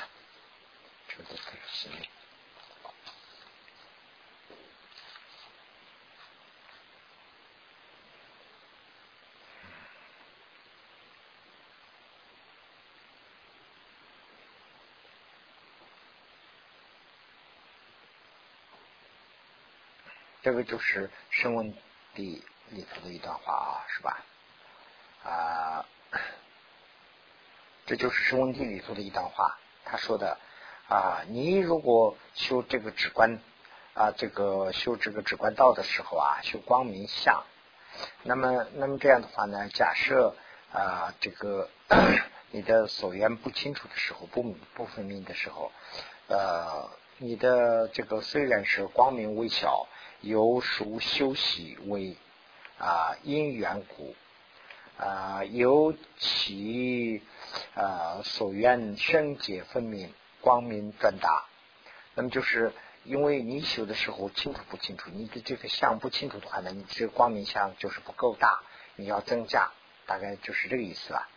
[1.08, 1.30] 这个
[1.72, 1.88] 是。
[20.48, 21.74] 这个就是《声闻
[22.14, 22.42] 地》
[22.74, 24.24] 里头的一段话啊，是吧？
[25.22, 25.84] 啊，
[27.84, 29.58] 这就是《声闻地》里头的一段话。
[29.84, 30.38] 他说的
[30.88, 33.38] 啊，你如果修这个止观
[33.92, 37.44] 啊，这个修这个止观道的时候啊，修光明相，
[38.22, 40.34] 那么那么这样的话呢，假设
[40.72, 41.68] 啊，这个
[42.52, 44.42] 你的所缘不清楚的时候，不
[44.72, 45.70] 不分明的时候，
[46.28, 46.88] 呃，
[47.18, 49.86] 你的这个虽然是光明微小，
[50.20, 52.16] 由熟修习为
[52.78, 54.14] 啊因缘故。
[54.98, 57.22] 啊，由其
[57.76, 61.44] 啊所愿生解分明，光明转达。
[62.16, 62.72] 那么就是
[63.04, 68.60] 因为你修的时候清楚不清楚，你的这个相不清楚的话呢，你这个光明相就是不够大，
[68.96, 69.70] 你要增加，
[70.04, 71.28] 大概就是这个意思吧。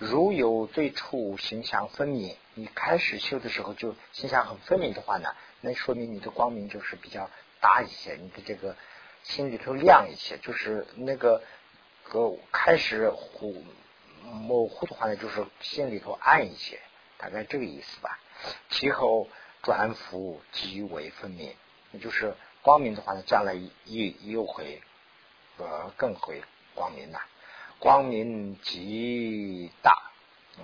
[0.00, 7.30] 如有最初形象分明，你开始修的时候就形象很分明的话呢，那说明你的光明就是比较
[7.60, 8.74] 大一些，你的这个
[9.22, 11.40] 心里头亮一些，就是那个。
[12.02, 13.64] 个开始糊
[14.24, 16.80] 模糊的话呢，就是心里头暗一些，
[17.18, 18.18] 大概这个意思吧。
[18.68, 19.28] 其后
[19.62, 21.54] 转复极为分明，
[21.92, 24.82] 那就是光明的话呢，将来又又会
[25.58, 26.42] 呃更会
[26.74, 27.20] 光明了。
[27.80, 29.92] 光明极大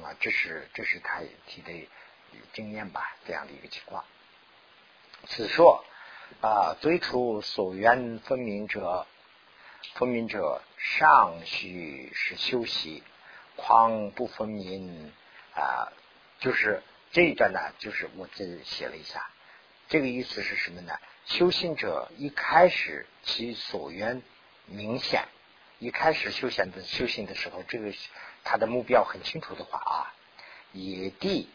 [0.04, 1.88] 啊，这是这是他提的
[2.52, 4.04] 经验吧，这样的一个情况。
[5.26, 5.84] 此说
[6.40, 9.06] 啊，最初所缘分明者。
[9.94, 13.02] 分明者，尚须是修习，
[13.54, 15.12] 况不分明
[15.54, 15.92] 啊？
[16.40, 19.30] 就是这一段呢，就是我这写了一下，
[19.88, 20.98] 这个意思是什么呢？
[21.24, 24.22] 修行者一开始其所缘
[24.64, 25.24] 明显，
[25.78, 27.92] 一开始修行的修行的时候，这个
[28.44, 30.14] 他的目标很清楚的话啊，
[30.72, 31.48] 野地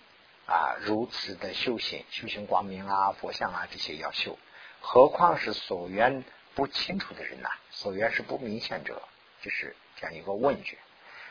[0.45, 4.37] 啊如此的修行，修行光明啊、佛像啊这些要修，
[4.79, 6.23] 何况是所缘。
[6.53, 9.01] 不清楚的人呐，所缘是不明显者，
[9.41, 10.77] 就是这样一个问句。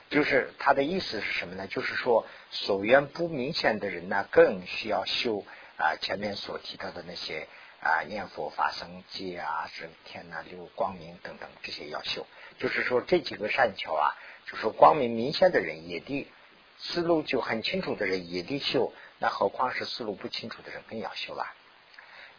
[0.08, 1.66] 就是他的意思是什么呢？
[1.66, 5.44] 就是说所缘不明显的人呢，更需要修
[5.76, 7.48] 啊前面所提到的那些
[7.82, 12.26] 啊念佛法生戒啊、是天呐、六光明等等这些要修。
[12.60, 14.14] 就是说这几个善巧啊，
[14.46, 16.28] 就是光明明显的人也得
[16.78, 21.46] 思路就很清楚的人也得修，那何况是思路不清楚的人更要修了。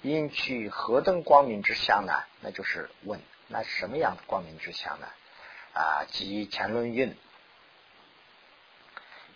[0.03, 2.13] 因取何等光明之相呢？
[2.39, 5.07] 那就是问，那什么样的光明之相呢？
[5.73, 7.15] 啊，即前论运，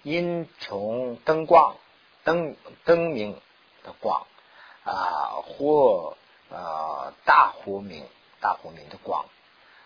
[0.04, 1.78] 因从灯光、
[2.24, 3.42] 灯灯明
[3.84, 4.26] 的光
[4.84, 6.18] 啊，或
[6.50, 8.08] 呃大火明、
[8.40, 9.26] 大火明的光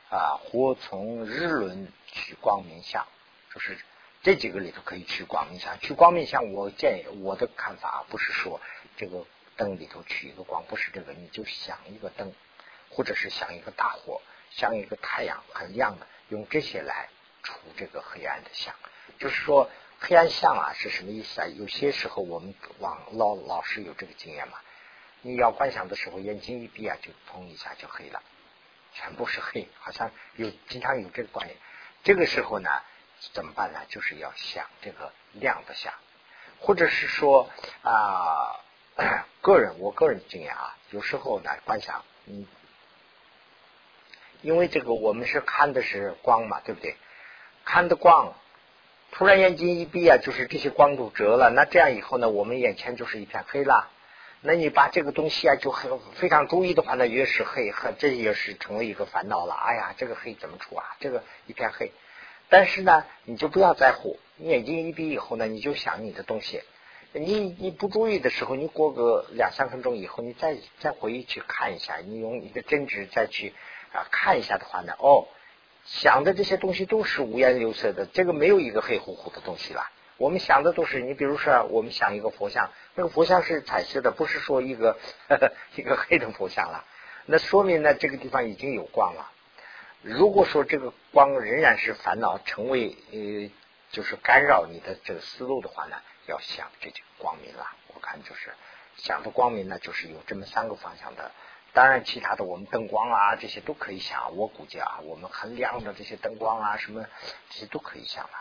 [0.09, 3.07] 啊，或从日轮取光明相，
[3.53, 3.77] 就是
[4.21, 5.79] 这几个里头可以取光明相。
[5.79, 8.59] 取光明相，我建议我的看法不是说
[8.97, 9.25] 这个。
[9.59, 12.33] 灯里头取一个光，不是这个，你就想一个灯，
[12.89, 17.09] 或者是想一个大火，像一个太阳很亮的，用这些来
[17.43, 18.73] 除这个黑暗的相。
[19.17, 21.47] 就是说，黑暗相啊是什么意思啊？
[21.47, 24.57] 有些时候我们往老老师有这个经验嘛，
[25.23, 28.23] 你要观想的时候，眼睛一闭啊，就砰一下就黑了，
[28.99, 31.57] 全部是黑，好像有经常有这个观念。
[32.03, 32.69] 这个时候呢，
[33.33, 33.79] 怎么办呢？
[33.89, 35.93] 就是要想这个亮的想，
[36.59, 37.49] 或者是说
[37.83, 38.59] 啊。
[39.41, 42.45] 个人，我个人经验啊，有时候呢，观想，嗯，
[44.41, 46.97] 因为这个我们是看的是光嘛，对不对？
[47.63, 48.33] 看的光，
[49.13, 53.89] 突然眼睛一闭啊，就是这些光都折了，那这样以后呢，我们眼前就是一片黑了。
[54.41, 59.53] 那你把这个东西啊，就很非常注意的话呢，越是黑，和这也是成为一个烦恼了。
[59.53, 60.95] 哎呀，这个黑怎么除啊？
[61.01, 61.91] 这个一片黑，
[62.47, 66.61] 但是呢，你就不要在乎，你眼睛一闭以后呢，你就想你的东西。
[67.11, 73.53] 你你不注意的时候，你过个两三分钟以后，你再再回去看一下，你用一个真知再去
[73.91, 75.27] 啊看一下的话呢，哦，
[75.85, 79.89] 想的这些东西都是五颜六色的，这个没有一个黑乎乎的东西了。
[80.19, 84.99] 我们想的都是，你比如说，我们想一个佛像，那个佛像是彩色的，不是说一个
[85.75, 86.83] 一个黑的佛像了。
[87.25, 89.31] 那说明呢，这个地方已经有光了。
[90.01, 93.49] 如果说这个光仍然是烦恼，成为呃，
[93.91, 95.95] 就是干扰你的这个思路的话呢？
[96.27, 98.53] 要想这就光明了，我看就是
[98.97, 101.31] 想的光明呢，就是有这么三个方向的。
[101.71, 104.35] 当然，其他的我们灯光啊这些都可以想。
[104.35, 107.05] 我估计啊，我们很亮的这些灯光啊什么
[107.49, 108.31] 这些都可以想了。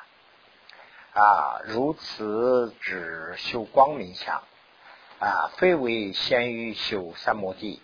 [1.18, 4.42] 啊如此只修光明相
[5.18, 7.82] 啊，非为先于修三摩地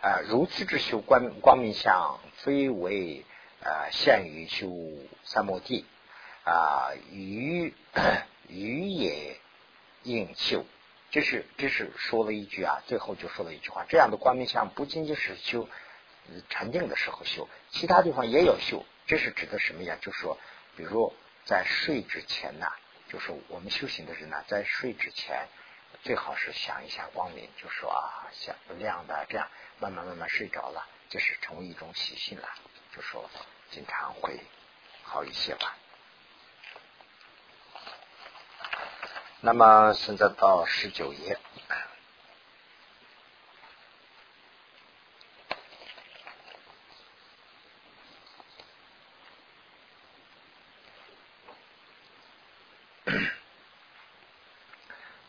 [0.00, 0.18] 啊。
[0.28, 3.24] 如此只修光光明相，非为
[3.62, 4.68] 啊限于修
[5.22, 5.84] 三摩地
[6.44, 7.72] 啊，于
[8.48, 9.36] 于也。
[10.04, 10.64] 应修，
[11.12, 15.68] 这是这是说了一句啊，最后就说了一句话：这样的光明相不仅仅是修
[16.48, 18.84] 禅定的时候修，其他地方也有修。
[19.06, 19.96] 这是指的什么呀？
[20.00, 20.38] 就是说，
[20.76, 21.12] 比如
[21.44, 22.66] 在睡之前呢，
[23.08, 25.48] 就是我们修行的人呢，在睡之前
[26.02, 32.48] 最好是想一下光明，就说啊，想亮的这样，慢慢慢慢睡着了，就是成为一种习性了，
[32.94, 33.28] 就说
[33.70, 34.40] 经常会
[35.02, 35.76] 好一些吧。
[39.40, 41.38] 那么现在到十九页。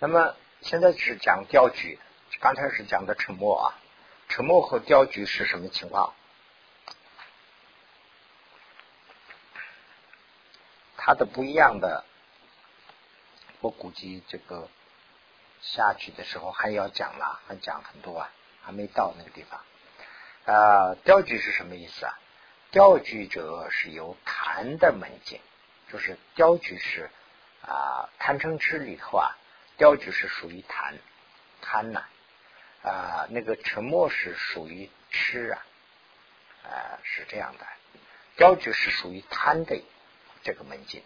[0.04, 1.98] 那么现在是讲钓局，
[2.42, 3.80] 刚才是讲的沉默啊，
[4.28, 6.14] 沉默和钓局是什么情况？
[10.98, 12.04] 它的不一样的，
[13.62, 14.68] 我估计这个
[15.62, 18.30] 下去的时候还要讲了，还讲很多啊，
[18.62, 19.62] 还没到那个地方。
[20.54, 22.20] 啊，钓局是什么意思啊？
[22.72, 25.40] 钓局者是由谈的门径，
[25.90, 27.10] 就是钓局是
[27.66, 29.38] 啊，贪嗔痴里头啊。
[29.78, 30.98] 雕局是属于贪，
[31.62, 32.04] 贪呐
[32.84, 35.66] 啊，那个沉默是属于痴啊，
[36.64, 37.66] 啊是这样的。
[38.36, 39.82] 雕局是属于贪的
[40.44, 41.02] 这个门径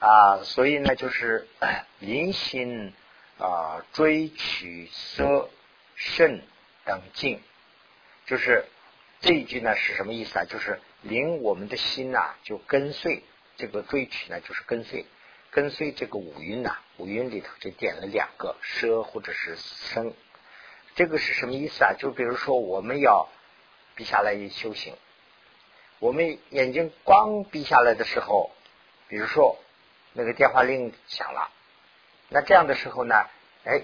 [0.00, 1.48] 啊，所以呢，就是
[2.00, 2.92] 临心
[3.38, 5.50] 啊追取色
[5.94, 6.42] 肾
[6.84, 7.40] 等境，
[8.26, 8.66] 就是
[9.20, 10.44] 这一句呢是什么意思啊？
[10.44, 13.22] 就是临我们的心呐就跟随
[13.56, 15.06] 这个追取呢，就是跟随。
[15.52, 20.14] 跟随这个五蕴呐，五蕴里头就点了两个奢或者是生，
[20.94, 21.92] 这个是什么意思啊？
[21.98, 23.28] 就比如说我们要
[23.94, 24.96] 闭下来修行，
[25.98, 28.50] 我们眼睛光闭下来的时候，
[29.08, 29.58] 比如说
[30.12, 31.50] 那个电话铃响了，
[32.28, 33.14] 那这样的时候呢，
[33.64, 33.82] 哎，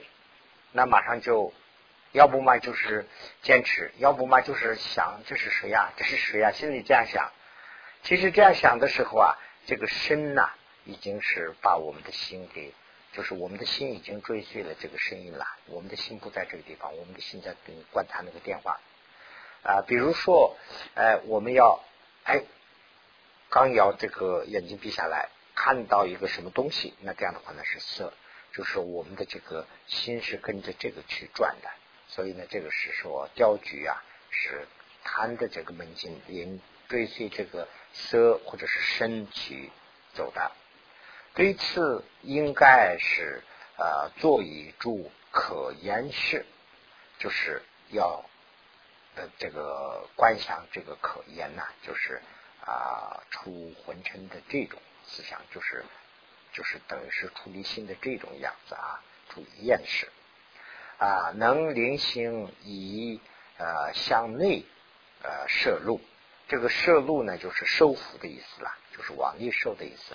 [0.72, 1.52] 那马上就
[2.12, 3.06] 要不嘛就是
[3.42, 5.92] 坚持，要不嘛就是想这是谁呀？
[5.96, 6.50] 这是谁呀？
[6.52, 7.30] 心里这样想，
[8.02, 10.50] 其实这样想的时候啊，这个身呐。
[10.84, 12.74] 已经是把我们的心给，
[13.12, 15.46] 就是我们的心已经追随了这个声音了。
[15.66, 18.80] 我们的心不在这个地方，我们的心在跟观他那个电话
[19.62, 19.82] 啊。
[19.86, 20.56] 比如说，
[20.94, 21.84] 哎，我们要
[22.24, 22.42] 哎，
[23.50, 28.12] 刚要这个眼睛闭下来，看到一个什么东西，那这样的话呢是色，
[28.54, 31.70] 就是我们的这个心是跟着这个去转的。
[32.08, 34.66] 所以呢，这个是说雕局啊，是
[35.04, 39.70] 贪的这个门径，连追随这个色或者是身去
[40.14, 40.52] 走的。
[41.34, 43.42] 对此应该是
[43.78, 46.44] 呃，做一注可言事，
[47.18, 48.24] 就是要
[49.16, 52.20] 呃这个观想这个可言呐，就是
[52.64, 55.84] 啊出浑尘的这种思想，就是
[56.52, 60.08] 就是等于是出离心的这种样子啊，出厌世
[60.98, 63.20] 啊，能灵行以
[63.56, 64.64] 呃向内
[65.22, 66.00] 呃摄入，
[66.46, 70.14] 这个摄入呢就是收服的意思啦，就是往内收的意思。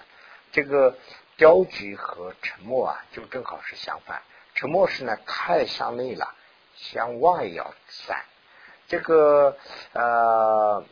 [0.51, 0.97] 这个
[1.35, 4.21] 雕局和沉默啊，就正好是相反。
[4.55, 6.33] 沉默是呢太向内了，
[6.75, 8.25] 向外要散。
[8.87, 9.55] 这个
[9.93, 10.83] 呃，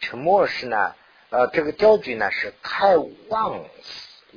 [0.00, 0.94] 沉默是呢
[1.30, 2.96] 呃，这个雕局呢是太
[3.28, 3.64] 往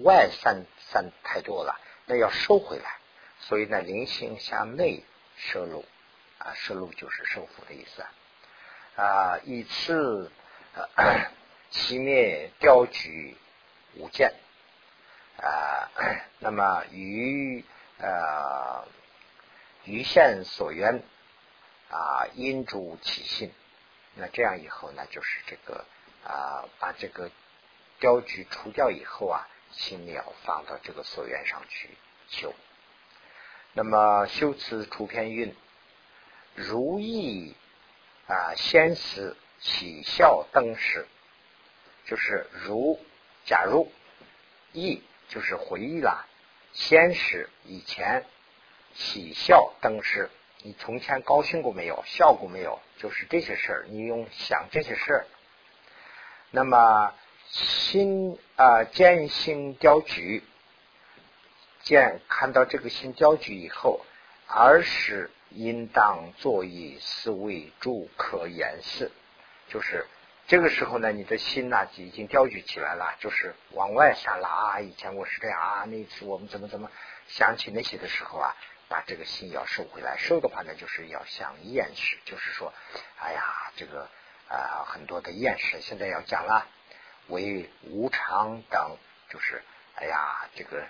[0.03, 2.97] 外散散太多了，那要收回来。
[3.39, 5.03] 所以呢，灵性向内
[5.35, 5.83] 摄入
[6.37, 8.03] 啊，摄入就是收服的意思
[8.95, 9.39] 啊。
[9.43, 10.31] 以此
[11.71, 13.35] 熄灭雕局。
[13.97, 14.33] 无见
[15.37, 15.91] 啊，
[16.39, 17.63] 那么于
[17.97, 18.87] 呃
[19.83, 21.03] 于现所缘
[21.89, 23.53] 啊，因主起信，
[24.15, 25.85] 那这样以后呢，就是这个
[26.23, 27.29] 啊，把这个
[27.99, 31.89] 雕局除掉以后啊，心要放到这个所缘上去
[32.29, 32.53] 修。
[33.73, 35.55] 那么修辞出篇韵，
[36.53, 37.55] 如意
[38.27, 41.07] 啊，先思起效灯时，
[42.05, 42.99] 就是如。
[43.45, 43.91] 假如
[44.73, 46.25] 忆就是回忆了，
[46.73, 48.25] 先是以前
[48.93, 50.29] 喜笑当时，
[50.63, 52.03] 你从前高兴过没有？
[52.07, 52.79] 笑过没有？
[52.97, 55.27] 就是这些事儿，你用想这些事儿。
[56.49, 57.13] 那么
[57.49, 60.43] 心啊，见心雕局，
[61.81, 64.05] 见看到这个心雕局以后，
[64.47, 69.11] 而是应当作以思维助可言事，
[69.69, 70.07] 就是。
[70.47, 74.79] 这个时候呢，你的心呐已经调举起来了，就是往外想了啊。
[74.79, 76.91] 以前我是这样啊，那次我们怎么怎么
[77.27, 78.55] 想起那些的时候啊，
[78.87, 80.17] 把这个心要收回来。
[80.17, 82.71] 收的话呢，就是要想厌世，就是说，
[83.19, 84.07] 哎呀，这个
[84.47, 86.67] 啊很多的厌世，现在要讲了，
[87.27, 88.97] 为无常等，
[89.31, 89.63] 就是
[89.95, 90.85] 哎呀，这个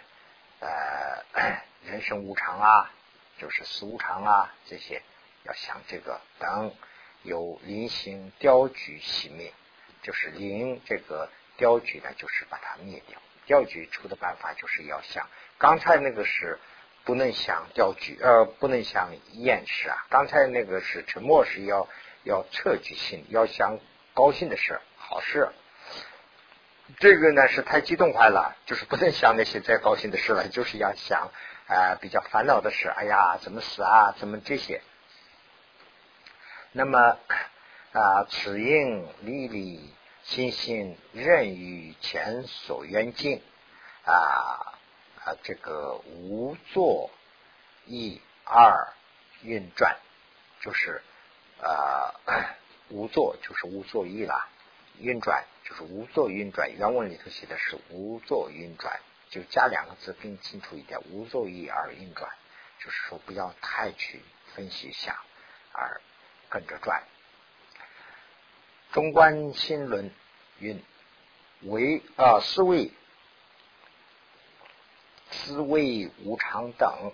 [0.60, 1.24] 呃
[1.86, 2.92] 人生无常啊，
[3.40, 5.02] 就是死无常啊，这些
[5.44, 6.76] 要想这个等。
[7.26, 9.52] 有临行雕局熄灭，
[10.02, 13.20] 就是临这个雕局呢，就是把它灭掉。
[13.46, 16.60] 雕局出的办法就是要想，刚才那个是
[17.04, 20.06] 不能想钓具，呃，不能想厌食啊。
[20.10, 21.88] 刚才那个是沉默是要
[22.24, 23.80] 要测举心，要想
[24.14, 25.50] 高兴的事，好事。
[27.00, 31.32] 这个呢是太激动坏了，就是不能想那些再高兴的事了，就是要想
[31.68, 32.88] 啊比较烦恼的事。
[32.90, 34.16] 哎呀，怎么死啊？
[34.20, 34.82] 怎么这些？
[36.78, 37.18] 那么
[37.94, 43.42] 啊，此应历历心心任于前所愿境
[44.04, 44.76] 啊
[45.24, 47.12] 啊，这个无作
[47.86, 48.90] 一二
[49.42, 49.96] 运转，
[50.60, 51.02] 就是
[51.62, 52.14] 啊
[52.90, 54.46] 无作就是无作意了，
[55.00, 55.46] 运转。
[55.64, 59.00] 就是无作运转，原文里头写的是无作运转，
[59.30, 62.30] 就加两个字更清楚一点，无作意而运转，
[62.84, 64.22] 就是说不要太去
[64.54, 65.16] 分析想，
[65.72, 66.02] 而
[66.50, 67.04] 跟着转。
[68.92, 70.12] 中观心论
[70.60, 70.84] 云：
[71.62, 72.92] 为啊思维
[75.32, 77.14] 思维无常等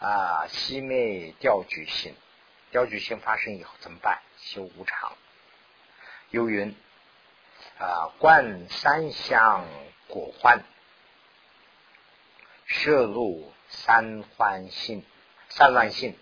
[0.00, 2.14] 啊熄灭调举心，
[2.70, 4.20] 调举心发生以后怎么办？
[4.38, 5.12] 修无常。
[6.30, 6.74] 又云。
[7.78, 9.64] 啊，观三相
[10.08, 10.62] 果幻，
[12.66, 15.04] 摄入三幻性、
[15.48, 16.16] 三乱性。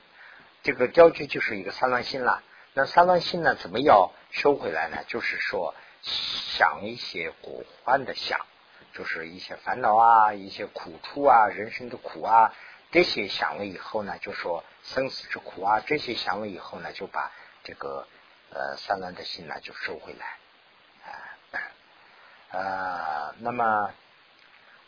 [0.67, 2.43] 这个雕具就是一个三乱性了。
[2.75, 4.99] 那三乱性呢，怎么要收回来呢？
[5.07, 8.45] 就是说，想一些果幻的想，
[8.93, 12.53] 就是一些烦恼啊，一些苦处啊，人生的苦啊，
[12.91, 17.31] 这些想了以后呢，就说生死之苦啊，这些想了以后呢，就把
[17.63, 18.09] 这个
[18.51, 20.27] 呃三乱的心呢就收回来。
[22.59, 23.95] 啊，那么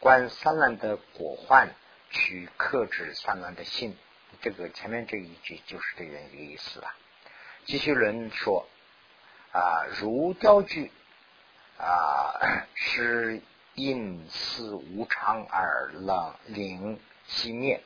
[0.00, 1.68] 观三乱的果患，
[2.10, 3.96] 去克制三乱的心，
[4.40, 6.94] 这个前面这一句就是这样一个意思了。
[7.64, 8.66] 继续论说
[9.52, 10.90] 啊，如雕具
[11.78, 13.40] 啊， 是
[13.74, 17.82] 因似无常而冷灵熄灭，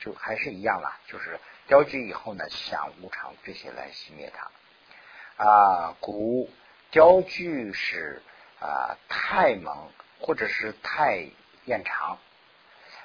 [0.00, 5.96] 就还是一样了，就是雕具以后呢，想无常这些来熄灭它啊。
[6.00, 6.50] 故
[6.90, 8.22] 雕具是。
[8.60, 11.28] 啊，太猛或者是太
[11.64, 12.18] 延长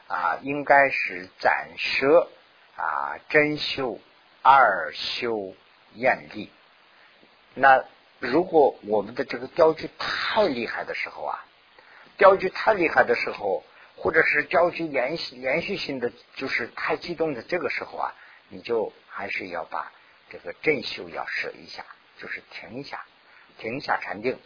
[0.07, 2.27] 啊，应该是暂舍
[2.75, 3.99] 啊，真修
[4.41, 5.55] 二修
[5.93, 6.51] 艳丽。
[7.53, 7.85] 那
[8.19, 11.45] 如果我们的这个雕具太厉害的时候啊，
[12.17, 13.63] 雕具太厉害的时候，
[13.95, 18.15] 或者是雕具连续连续性的就是太激动的这个时候啊，
[18.49, 19.91] 你就还是要把
[20.29, 21.85] 这个正修要舍一下，
[22.17, 23.05] 就是停一下，
[23.59, 24.39] 停一下禅定。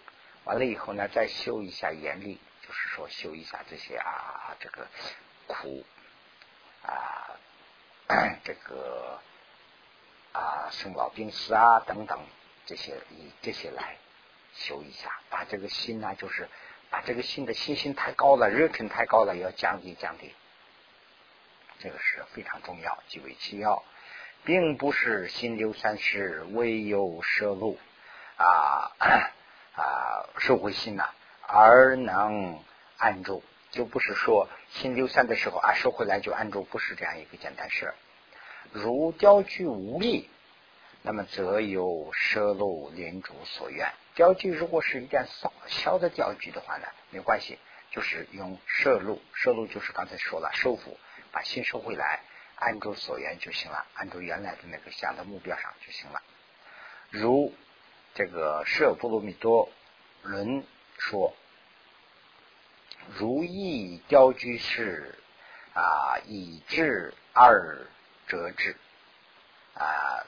[0.44, 4.88] 完了以后呢，再修一下严厉，就是说修一下这些啊，这个
[5.46, 5.86] 苦
[6.84, 7.36] 啊，
[8.44, 9.20] 这个
[10.32, 12.20] 啊生老病死啊等等
[12.66, 13.98] 这些以这些来
[14.54, 16.50] 修一下，把这个心呢，就是
[16.90, 20.34] 把这个心的信心太高了，热忱太高了，要降低降低，
[21.80, 23.84] 这个是非常重要，极为其要，
[24.44, 27.78] 并不是心流三世唯有摄入
[28.38, 28.92] 啊。
[29.78, 31.08] 啊，收回心呐，
[31.46, 32.64] 而能
[32.98, 33.44] 安住，
[33.78, 37.94] 就不是说心流散的时候啊，收回来就安住，不是这样一个简单事。
[38.72, 40.28] 如雕具无力，
[41.04, 43.94] 那么则有摄入领主所愿。
[44.16, 47.60] 雕具如果是一点小小的雕具的话呢，没关系，
[47.92, 50.98] 就是用摄入，摄入就是刚才说了，收服，
[51.32, 52.22] 把心收回来，
[52.56, 56.22] 安住所愿就行了，安住原来的那个想的目标上就行了。
[57.12, 57.54] 如。
[58.16, 59.70] 这个舍波罗蜜多
[60.24, 60.64] 论
[60.98, 61.36] 说，
[63.16, 65.16] 如意雕居士
[65.74, 67.88] 啊，以智二
[68.28, 68.76] 折智
[69.76, 70.26] 啊，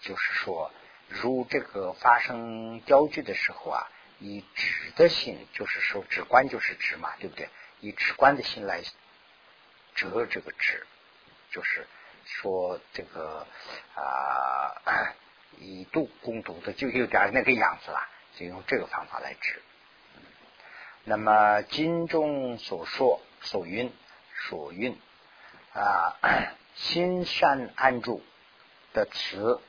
[0.00, 0.70] 就是说，
[1.08, 3.88] 如这个发生雕具的时候啊，
[4.18, 7.48] 以直的心，就是说直观就是直嘛，对不对？
[7.80, 8.82] 以直观的心来
[9.94, 10.86] 折这个直，
[11.50, 11.86] 就是
[12.24, 13.46] 说这个
[13.94, 15.14] 啊。
[15.58, 19.62] 以度攻读的就有点那个样子了，就用这个方法来治。
[21.04, 23.92] 那么经中所说所云
[24.48, 24.98] 所运
[25.74, 26.16] 啊，
[26.74, 28.22] 心善安住
[28.92, 29.60] 的词，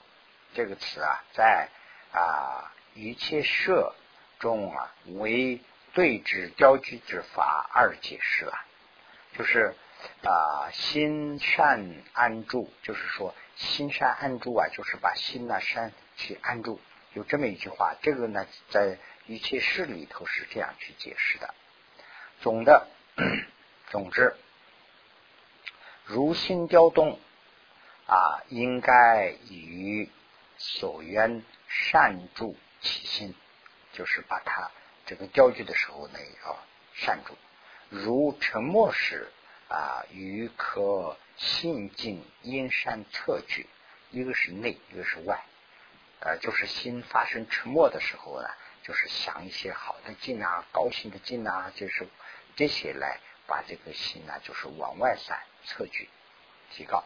[0.54, 1.70] 这个词啊，在
[2.12, 3.96] 啊一切社
[4.40, 5.62] 中啊，为
[5.94, 8.54] 对治雕具之法而解释了，
[9.38, 9.76] 就是
[10.24, 13.34] 啊心善安住，就是说。
[13.56, 16.80] 心善安住啊，就是把心呐山去安住，
[17.14, 17.94] 有这么一句话。
[18.02, 21.54] 这个呢，在一切事里头是这样去解释的。
[22.42, 22.88] 总的，
[23.90, 24.36] 总之，
[26.04, 27.20] 如心雕动
[28.06, 30.10] 啊，应该与
[30.58, 33.34] 所愿善住其心，
[33.94, 34.72] 就是把它
[35.06, 36.60] 这个雕具的时候呢，要
[36.94, 37.38] 善住。
[37.90, 39.32] 如沉默时
[39.70, 43.68] 啊，与可信进阴山特举，
[44.12, 45.44] 一个是内，一个是外，
[46.20, 48.50] 呃，就是心发生沉默的时候呢，
[48.84, 52.08] 就是想一些好的劲啊，高兴的劲啊，就是
[52.56, 56.08] 这些来把这个心呢，就是往外散，测举
[56.72, 57.04] 提高。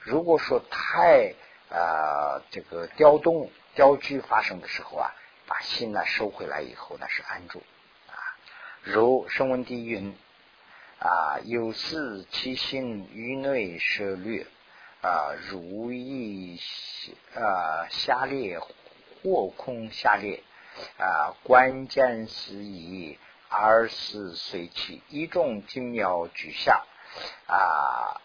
[0.00, 1.34] 如果说太
[1.70, 5.14] 啊这个调动、调居发生的时候啊，
[5.46, 7.62] 把心呢收回来以后呢，是安住
[8.08, 8.16] 啊。
[8.82, 10.16] 如声闻地云。
[11.00, 14.44] 啊，有事其心于内舍略
[15.00, 16.60] 啊，如意
[17.36, 18.58] 啊下列
[19.22, 20.42] 或空下列
[20.98, 23.18] 啊，关键是以
[23.48, 26.84] 二是随其一种精妙举下
[27.46, 28.20] 啊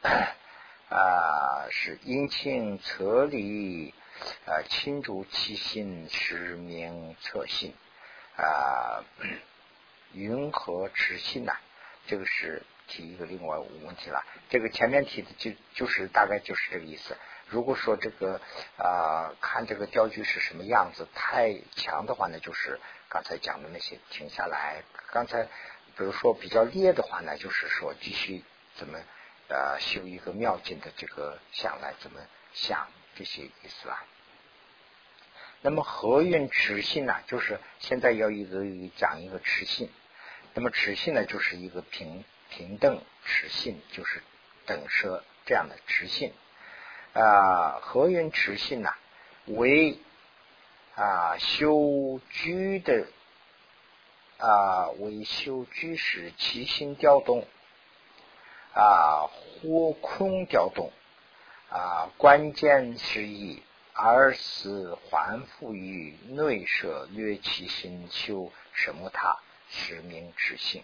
[0.90, 3.94] 啊，是阴晴侧离
[4.46, 7.74] 啊，清除其心实名测心
[8.38, 9.04] 啊，
[10.14, 11.54] 云何持心呐？
[12.06, 14.24] 这个是提一个另外问题了。
[14.50, 17.18] 这个前面提的就就是大概就是这个意思。
[17.54, 18.42] 如果说这个
[18.78, 22.80] 啊看这个钓具是什么样子太强的话呢，就是
[23.10, 24.82] 刚才讲的那些停下来。
[25.12, 28.44] 刚才比如说比较烈的话呢，就是说继续
[28.76, 28.98] 怎么
[29.50, 32.20] 呃修一个妙境的这个想来怎么
[32.54, 34.04] 想这些意思啦。
[35.62, 38.66] 那么合运持性呢，就是现在要一个
[38.98, 39.92] 讲一个持性。
[40.56, 44.24] 那么持性呢，就是一个平平等持性，就是
[44.66, 46.34] 等舍这样的持性
[47.14, 47.80] 啊。
[47.82, 48.90] 何云持性呢？
[49.46, 50.00] 为
[50.96, 53.08] 啊修居的
[54.38, 57.46] 啊为修居时，其心调动
[58.74, 59.30] 啊
[59.62, 60.92] 或空调动
[61.70, 69.38] 啊，关键之意而是还复于内舍略其心修什么他。
[69.70, 70.84] 实名执行